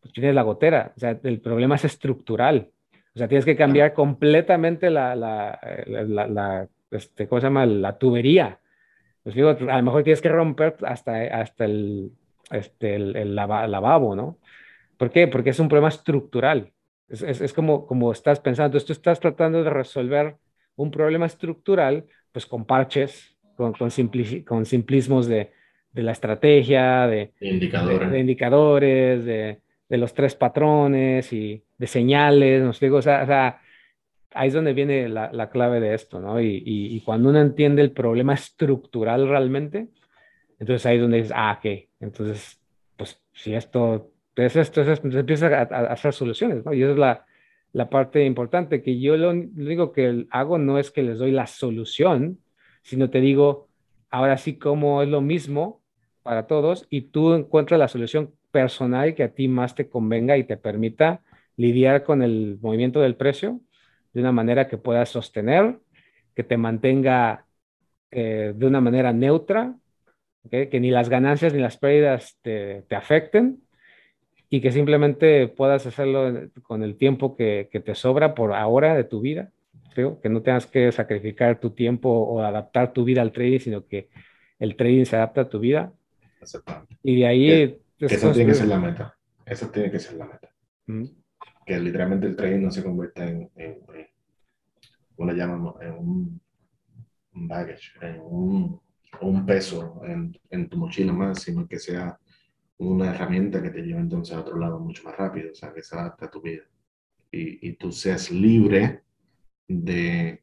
[0.00, 2.70] pues tienes la gotera, o sea, el problema es estructural,
[3.14, 7.66] o sea, tienes que cambiar completamente la, la, la, la este, ¿cómo se llama?
[7.66, 8.60] La tubería.
[9.22, 12.12] Pues digo, a lo mejor tienes que romper hasta, hasta el,
[12.50, 14.38] este, el, el lavabo, ¿no?
[14.96, 15.28] ¿Por qué?
[15.28, 16.72] Porque es un problema estructural.
[17.08, 20.36] Es, es, es, como, como estás pensando, entonces tú estás tratando de resolver
[20.76, 25.52] un problema estructural, pues con parches, con, con, simpli, con simplismos de,
[25.92, 32.62] de, la estrategia, de, indicadores, de, de, indicadores, de, los tres patrones y de señales,
[32.62, 33.60] no sé, digo, o sea, o sea,
[34.32, 36.40] ahí es donde viene la, la clave de esto, ¿no?
[36.40, 39.88] Y, y, y, cuando uno entiende el problema estructural realmente,
[40.58, 42.60] entonces ahí es donde dices, ah, ok, entonces,
[42.96, 46.72] pues si esto entonces, entonces, entonces empieza a, a, hacer soluciones, ¿no?
[46.72, 47.26] Y esa es la,
[47.72, 51.46] la parte importante, que yo lo, lo que hago no es que les doy la
[51.46, 52.38] solución,
[52.82, 53.68] sino te digo,
[54.10, 55.82] ahora sí como es lo mismo
[56.22, 60.44] para todos y tú encuentras la solución personal que a ti más te convenga y
[60.44, 61.22] te permita
[61.56, 63.60] lidiar con el movimiento del precio
[64.12, 65.78] de una manera que puedas sostener,
[66.34, 67.46] que te mantenga
[68.10, 69.76] eh, de una manera neutra,
[70.50, 73.62] que ni las ganancias ni las pérdidas te, te afecten
[74.52, 79.04] y que simplemente puedas hacerlo con el tiempo que, que, te sobra por ahora de
[79.04, 79.52] tu vida,
[79.94, 83.86] creo, que no tengas que sacrificar tu tiempo o adaptar tu vida al trading, sino
[83.86, 84.08] que
[84.58, 85.92] el trading se adapta a tu vida.
[87.04, 87.48] Y de ahí...
[87.48, 89.16] Que, que esa tiene que ser la meta.
[89.46, 90.50] Esa tiene que ser la meta.
[90.86, 91.04] ¿Mm?
[91.64, 94.08] Que literalmente el trading no se convierta en, en, en
[95.14, 95.80] ¿cómo le llamamos?
[95.80, 96.40] En un,
[97.34, 98.80] un baggage, en un,
[99.20, 102.18] un peso en, en tu mochila más, sino que sea
[102.80, 105.82] una herramienta que te lleve entonces a otro lado mucho más rápido, o sea, que
[105.82, 106.62] se adapte a tu vida.
[107.30, 109.02] Y, y tú seas libre
[109.68, 110.42] de,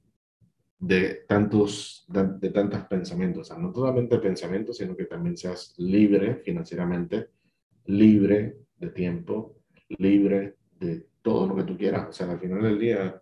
[0.78, 5.74] de tantos, de, de tantos pensamientos, o sea, no solamente pensamientos, sino que también seas
[5.78, 7.30] libre financieramente,
[7.86, 9.58] libre de tiempo,
[9.98, 12.08] libre de todo lo que tú quieras.
[12.10, 13.22] O sea, al final del día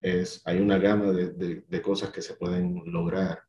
[0.00, 3.40] es, hay una gama de, de cosas que se pueden lograr.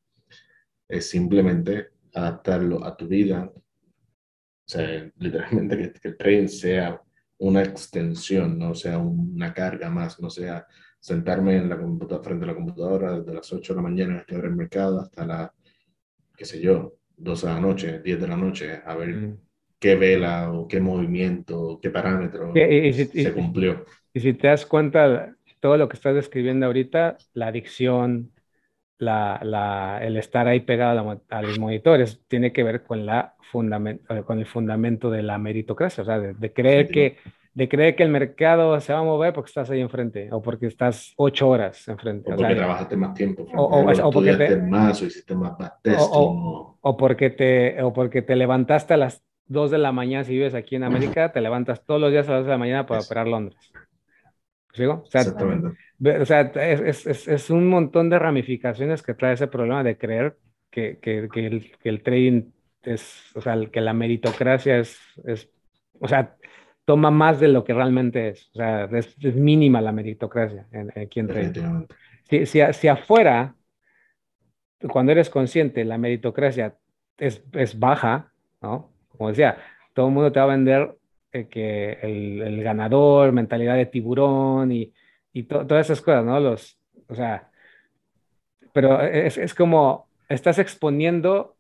[0.88, 3.52] Es simplemente adaptarlo a tu vida,
[4.66, 7.02] o sea, literalmente que, que el trading sea
[7.40, 10.66] una extensión, no sea una carga más, no sea
[11.00, 11.78] sentarme en la
[12.22, 15.26] frente a la computadora desde las 8 de la mañana a estudiar el mercado hasta
[15.26, 15.54] la,
[16.38, 19.38] qué sé yo, 12 de la noche, 10 de la noche, a ver mm.
[19.80, 23.86] qué vela o qué movimiento, qué parámetro y, y, se cumplió.
[24.14, 28.32] Y, y si te das cuenta, todo lo que estás describiendo ahorita, la adicción,
[29.04, 33.36] la, la, el estar ahí pegado a, a, los monitores tiene que ver con, la
[33.52, 36.94] con el fundamento de la meritocracia, o sea, de, de creer sí.
[36.94, 37.18] que
[37.54, 40.68] de creer que el mercado se va a mover porque estás ahí enfrente o porque
[40.68, 42.32] estás ocho horas enfrente.
[42.32, 43.46] O, o porque sea, trabajaste más tiempo.
[43.56, 46.08] O, o, o porque te, más o hiciste más testing.
[46.10, 50.56] O, porque te, o porque te levantaste a las dos de la mañana si vives
[50.56, 53.02] aquí en América, te levantas todos los días a las dos de la mañana para
[53.02, 53.60] operar Londres.
[54.74, 55.04] ¿Sigo?
[55.06, 55.78] O sea, Exactamente.
[56.04, 60.38] O sea, es, es, es, un montón de ramificaciones que trae ese problema de creer
[60.70, 62.52] que, que, que, el, que el, trading
[62.82, 65.50] es, o sea, que la meritocracia es, es,
[66.00, 66.36] o sea,
[66.84, 68.50] toma más de lo que realmente es.
[68.54, 71.86] O sea, es, es mínima la meritocracia en, en aquí en trading.
[72.30, 73.56] Si, si, si, afuera,
[74.90, 76.76] cuando eres consciente, la meritocracia
[77.18, 78.92] es, es baja, ¿no?
[79.08, 79.58] Como decía,
[79.94, 80.98] todo el mundo te va a vender
[81.32, 84.92] eh, que el, el, ganador, mentalidad de tiburón y,
[85.34, 86.40] y to, todas esas cosas, ¿no?
[86.40, 86.78] Los,
[87.08, 87.50] o sea,
[88.72, 91.58] pero es, es como, estás exponiendo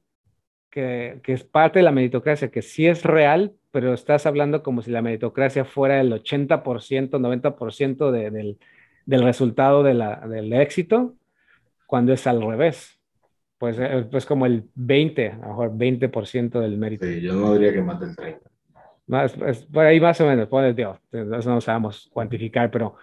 [0.70, 4.82] que, que, es parte de la meritocracia, que sí es real, pero estás hablando como
[4.82, 8.60] si la meritocracia fuera el 80%, 90% de, del,
[9.06, 11.16] del, resultado de la, del éxito,
[11.88, 13.00] cuando es al revés.
[13.58, 13.80] Pues,
[14.12, 17.06] pues como el 20, a lo mejor 20% del mérito.
[17.06, 18.50] Sí, yo no diría que más del 30.
[19.08, 22.96] Más, es, por ahí más o menos, por Dios, no sabemos cuantificar, pero,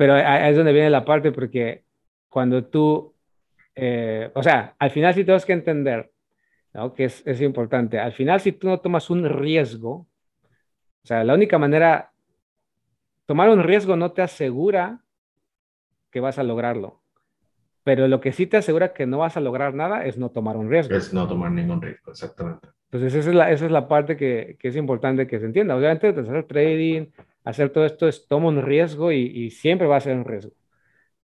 [0.00, 1.84] pero ahí es donde viene la parte porque
[2.30, 3.14] cuando tú,
[3.74, 6.10] eh, o sea, al final sí tenemos que entender,
[6.72, 6.94] ¿no?
[6.94, 7.98] Que es, es importante.
[7.98, 12.12] Al final si tú no tomas un riesgo, o sea, la única manera,
[13.26, 15.02] tomar un riesgo no te asegura
[16.10, 17.02] que vas a lograrlo.
[17.84, 20.56] Pero lo que sí te asegura que no vas a lograr nada es no tomar
[20.56, 20.96] un riesgo.
[20.96, 22.68] Es no tomar ningún riesgo, exactamente.
[22.90, 25.76] Entonces, esa es la, esa es la parte que, que es importante que se entienda.
[25.76, 27.08] Obviamente, hacer trading,
[27.44, 30.52] hacer todo esto es toma un riesgo y, y, siempre va a ser un riesgo.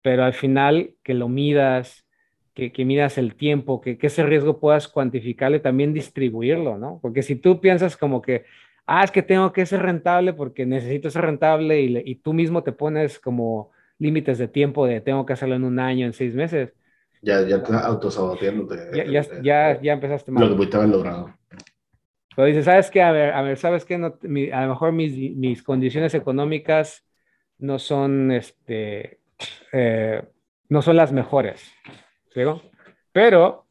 [0.02, 2.06] Pero al final, que lo midas,
[2.54, 6.98] que, que midas el tiempo, que, que, ese riesgo puedas cuantificarlo y también distribuirlo, ¿no?
[7.02, 8.44] Porque si tú piensas como que,
[8.86, 12.62] ah, es que tengo que ser rentable porque necesito ser rentable y, y tú mismo
[12.62, 16.34] te pones como límites de tiempo de tengo que hacerlo en un año, en seis
[16.34, 16.72] meses.
[17.22, 18.76] Ya, ya estás autosaboteándote.
[18.94, 20.44] Ya, ya, ya, ya, empezaste mal.
[20.44, 21.34] Lo que pudiste haber logrado.
[22.34, 23.02] Pero dices, ¿sabes qué?
[23.02, 23.98] A ver, a ver, ¿sabes qué?
[23.98, 27.06] No, mi, a lo mejor mis, mis, condiciones económicas
[27.58, 29.20] no son, este,
[29.72, 30.22] eh,
[30.68, 31.72] no son las mejores.
[32.34, 32.62] ¿Digo?
[33.12, 33.66] Pero,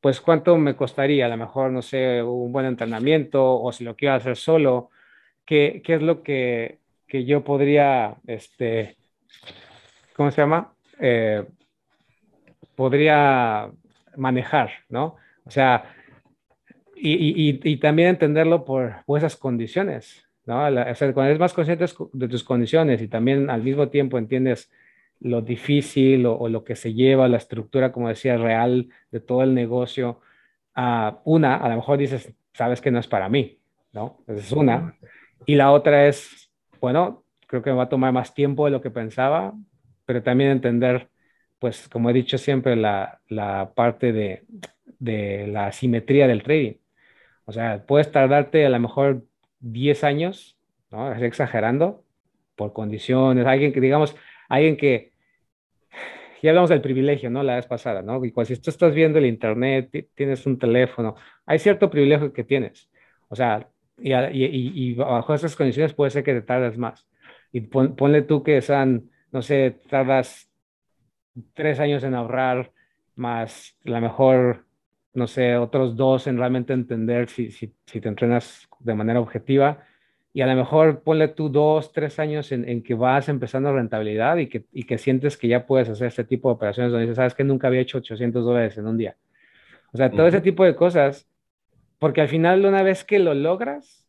[0.00, 1.26] pues, ¿cuánto me costaría?
[1.26, 4.90] A lo mejor, no sé, un buen entrenamiento o si lo quiero hacer solo.
[5.44, 8.96] ¿Qué, qué es lo que, que yo podría, este,
[10.14, 10.72] ¿cómo se llama?
[11.00, 11.44] Eh,
[12.74, 13.70] podría
[14.16, 15.16] manejar, ¿no?
[15.44, 15.84] O sea,
[17.12, 20.66] y, y, y también entenderlo por, por, esas condiciones, ¿no?
[20.66, 24.70] O sea, cuando eres más consciente de tus condiciones y también al mismo tiempo entiendes
[25.20, 29.42] lo difícil o, o lo que se lleva, la estructura, como decía, real de todo
[29.42, 30.20] el negocio,
[30.76, 33.58] uh, una, a lo mejor dices, sabes que no es para mí,
[33.92, 34.18] ¿no?
[34.26, 34.96] Esa es una.
[35.46, 36.50] Y la otra es,
[36.80, 39.54] bueno, creo que me va a tomar más tiempo de lo que pensaba,
[40.06, 41.10] pero también entender,
[41.58, 44.44] pues, como he dicho siempre, la, la parte de,
[44.98, 46.74] de, la simetría del trading.
[47.44, 49.24] O sea, puedes tardarte a lo mejor
[49.60, 50.56] 10 años,
[50.90, 51.12] ¿no?
[51.12, 52.04] exagerando,
[52.56, 54.16] por condiciones, alguien que, digamos,
[54.48, 55.12] alguien que,
[56.42, 57.42] ya hablamos del privilegio, ¿no?
[57.42, 58.22] La vez pasada, ¿no?
[58.24, 61.16] Y cuando si tú estás viendo el internet, tienes un teléfono,
[61.46, 62.90] hay cierto privilegio que tienes.
[63.28, 63.66] O sea,
[63.98, 67.08] y, y, y bajo esas condiciones puede ser que te tardes más.
[67.50, 70.48] Y pon, ponle tú que sean no sé, tardas
[71.54, 72.70] tres años en ahorrar,
[73.16, 74.64] más la mejor,
[75.14, 79.84] no sé, otros dos en realmente entender si, si, si, te entrenas de manera objetiva.
[80.32, 84.36] Y a lo mejor ponle tú dos, tres años en, en que vas empezando rentabilidad
[84.38, 87.16] y que, y que sientes que ya puedes hacer este tipo de operaciones donde dices,
[87.16, 89.16] sabes que nunca había hecho 800 dólares en un día.
[89.92, 90.28] O sea, todo uh -huh.
[90.28, 91.28] ese tipo de cosas,
[92.00, 94.08] porque al final una vez que lo logras,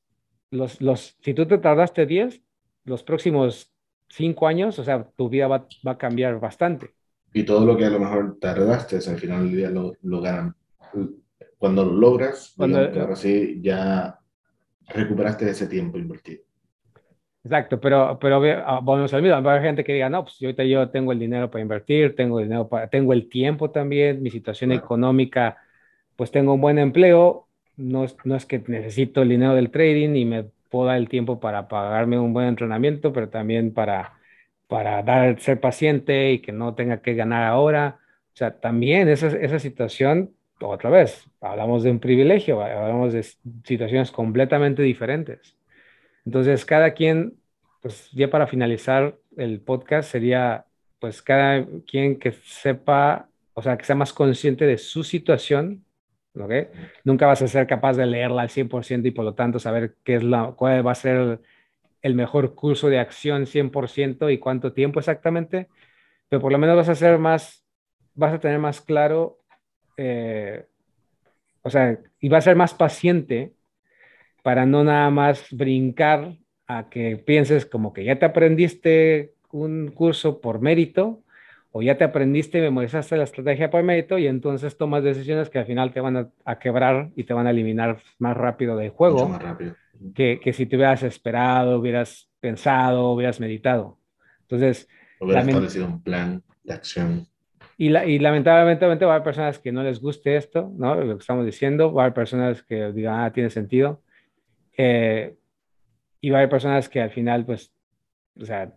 [0.49, 2.41] los, los, si tú te tardaste 10,
[2.85, 3.71] los próximos
[4.09, 6.95] cinco años, o sea, tu vida va, va, a cambiar bastante.
[7.33, 10.55] Y todo lo que a lo mejor tardaste, al final del día lo, lo ganan.
[11.57, 14.19] Cuando lo logras, Cuando, digamos, ahora sí ya
[14.87, 16.43] recuperaste ese tiempo invertido.
[17.43, 18.39] Exacto, pero, pero
[18.81, 19.49] volvemos al mismo.
[19.49, 22.39] Hay gente que diga, no, pues yo ahorita yo tengo el dinero para invertir, tengo
[22.39, 24.83] el dinero para, tengo el tiempo también, mi situación claro.
[24.83, 25.57] económica,
[26.15, 30.25] pues tengo un buen empleo, no, no es que necesito el dinero del trading y
[30.25, 34.13] me puedo dar el tiempo para pagarme un buen entrenamiento, pero también para,
[34.67, 37.99] para dar, ser paciente y que no tenga que ganar ahora.
[38.33, 43.23] O sea, también esa, esa situación, otra vez, hablamos de un privilegio, hablamos de
[43.63, 45.57] situaciones completamente diferentes.
[46.25, 47.35] Entonces, cada quien,
[47.81, 50.65] pues ya para finalizar el podcast, sería,
[50.99, 55.85] pues cada quien que sepa, o sea, que sea más consciente de su situación
[56.39, 56.67] ¿okay?
[57.03, 60.15] Nunca vas a ser capaz de leerla al 100% y por lo tanto saber qué
[60.15, 61.39] es la, cuál va a ser el,
[62.01, 65.67] el mejor curso de acción 100% y cuánto tiempo exactamente,
[66.29, 67.65] pero por lo menos vas a ser más,
[68.13, 69.39] vas a tener más claro,
[69.97, 70.65] eh,
[71.61, 73.53] o sea, y a ser más paciente
[74.43, 76.37] para no nada más brincar
[76.67, 81.23] a que pienses como que ya te aprendiste un curso por mérito
[81.71, 85.59] o ya te aprendiste y memorizaste la estrategia por mérito y entonces tomas decisiones que
[85.59, 88.91] al final te van a, a quebrar y te van a eliminar más rápido del
[88.91, 89.15] juego.
[89.15, 89.75] Mucho más rápido.
[90.13, 93.97] Que, que, si te hubieras esperado, hubieras pensado, hubieras meditado.
[94.41, 94.87] Entonces...
[95.19, 97.27] Hubieras establecido un plan de acción.
[97.78, 100.95] Y, la, y lamentablemente va a haber personas que no les guste esto, ¿no?
[100.95, 101.93] Lo que estamos diciendo.
[101.93, 104.01] Va a haber personas que digan, ah, tiene sentido.
[104.78, 105.36] Eh,
[106.21, 107.73] y va a haber personas que al final, pues,
[108.39, 108.73] o sea,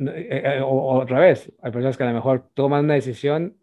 [0.00, 3.56] eh, eh, o, otra vez, hay personas que a lo mejor toman una decisión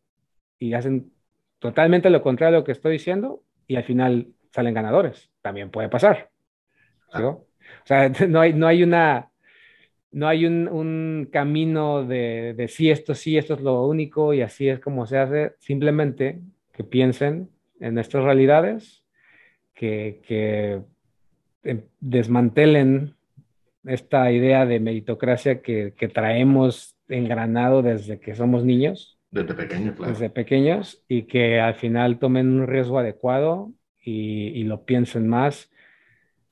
[0.59, 1.11] y hacen
[1.59, 5.29] totalmente lo contrario de lo que estoy diciendo y al final salen ganadores.
[5.41, 6.29] También puede pasar.
[7.13, 7.21] ¿sí?
[7.21, 7.45] O
[7.83, 9.31] sea, no hay, no hay una,
[10.11, 14.41] no hay un, un camino de, de sí, esto sí, esto es lo único y
[14.41, 15.53] así es como se hace.
[15.59, 16.41] Simplemente
[16.73, 17.49] que piensen
[17.79, 19.03] en nuestras realidades,
[19.73, 20.81] que, que
[21.99, 23.15] desmantelen
[23.85, 29.19] esta idea de meritocracia que, que, traemos engranado desde que somos niños.
[29.31, 30.11] Desde pequeños, claro.
[30.11, 33.71] Desde pequeños y que al final tomen un riesgo adecuado
[34.03, 35.69] y, lo piensen más.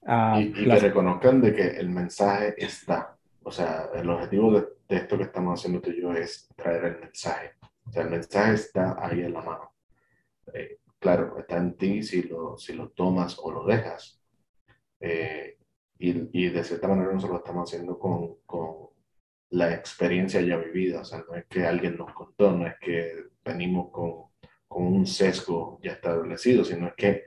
[0.06, 3.14] Ah, y, que reconozcan de que el mensaje está.
[3.48, 7.00] O sea, el objetivo de, esto que estamos haciendo tú y yo es traer el
[7.00, 7.52] mensaje.
[7.86, 9.72] O sea, el mensaje está ahí en la mano.
[10.52, 14.20] Eh, claro, está en ti si lo, si lo tomas o lo dejas.
[15.00, 15.60] Eh,
[16.00, 18.89] y, y, de cierta manera nosotros lo estamos haciendo con, con,
[19.52, 21.02] la experiencia ya vivida.
[21.02, 24.24] O sea, no es que alguien nos contó, no es que venimos con,
[24.68, 27.26] con un sesgo ya establecido, sino es que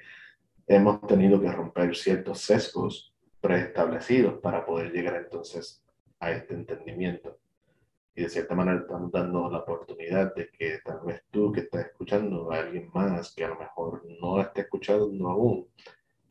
[0.67, 5.85] hemos tenido que romper ciertos sesgos preestablecidos para poder llegar entonces
[6.21, 7.39] a este entendimiento.
[8.15, 11.87] Y de cierta manera estamos dando la oportunidad de que tal vez tú que estás
[11.87, 15.69] escuchando a alguien más que a lo mejor no esté escuchando aún,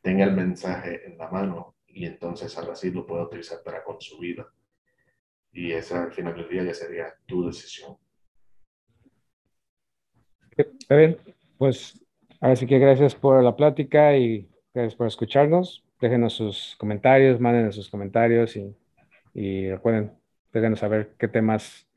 [0.01, 4.01] tenga el mensaje en la mano y entonces ahora sí lo pueda utilizar para con
[4.01, 4.51] su vida.
[5.53, 7.97] Y esa al final del día ya sería tu decisión.
[10.57, 11.17] Está bien,
[11.57, 12.07] pues
[12.39, 15.83] Así que gracias por la plática y gracias por escucharnos.
[15.99, 18.75] Déjenos sus comentarios, manden sus comentarios y,
[19.37, 20.11] y recuerden,
[20.51, 21.87] déjenos saber qué temas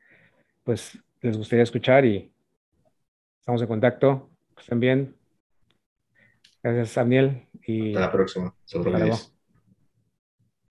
[0.62, 2.30] pues les gustaría escuchar y
[3.38, 4.28] estamos en contacto.
[4.54, 5.16] Que estén bien.
[6.62, 7.48] Gracias, Daniel.
[7.66, 8.54] Y hasta la próxima.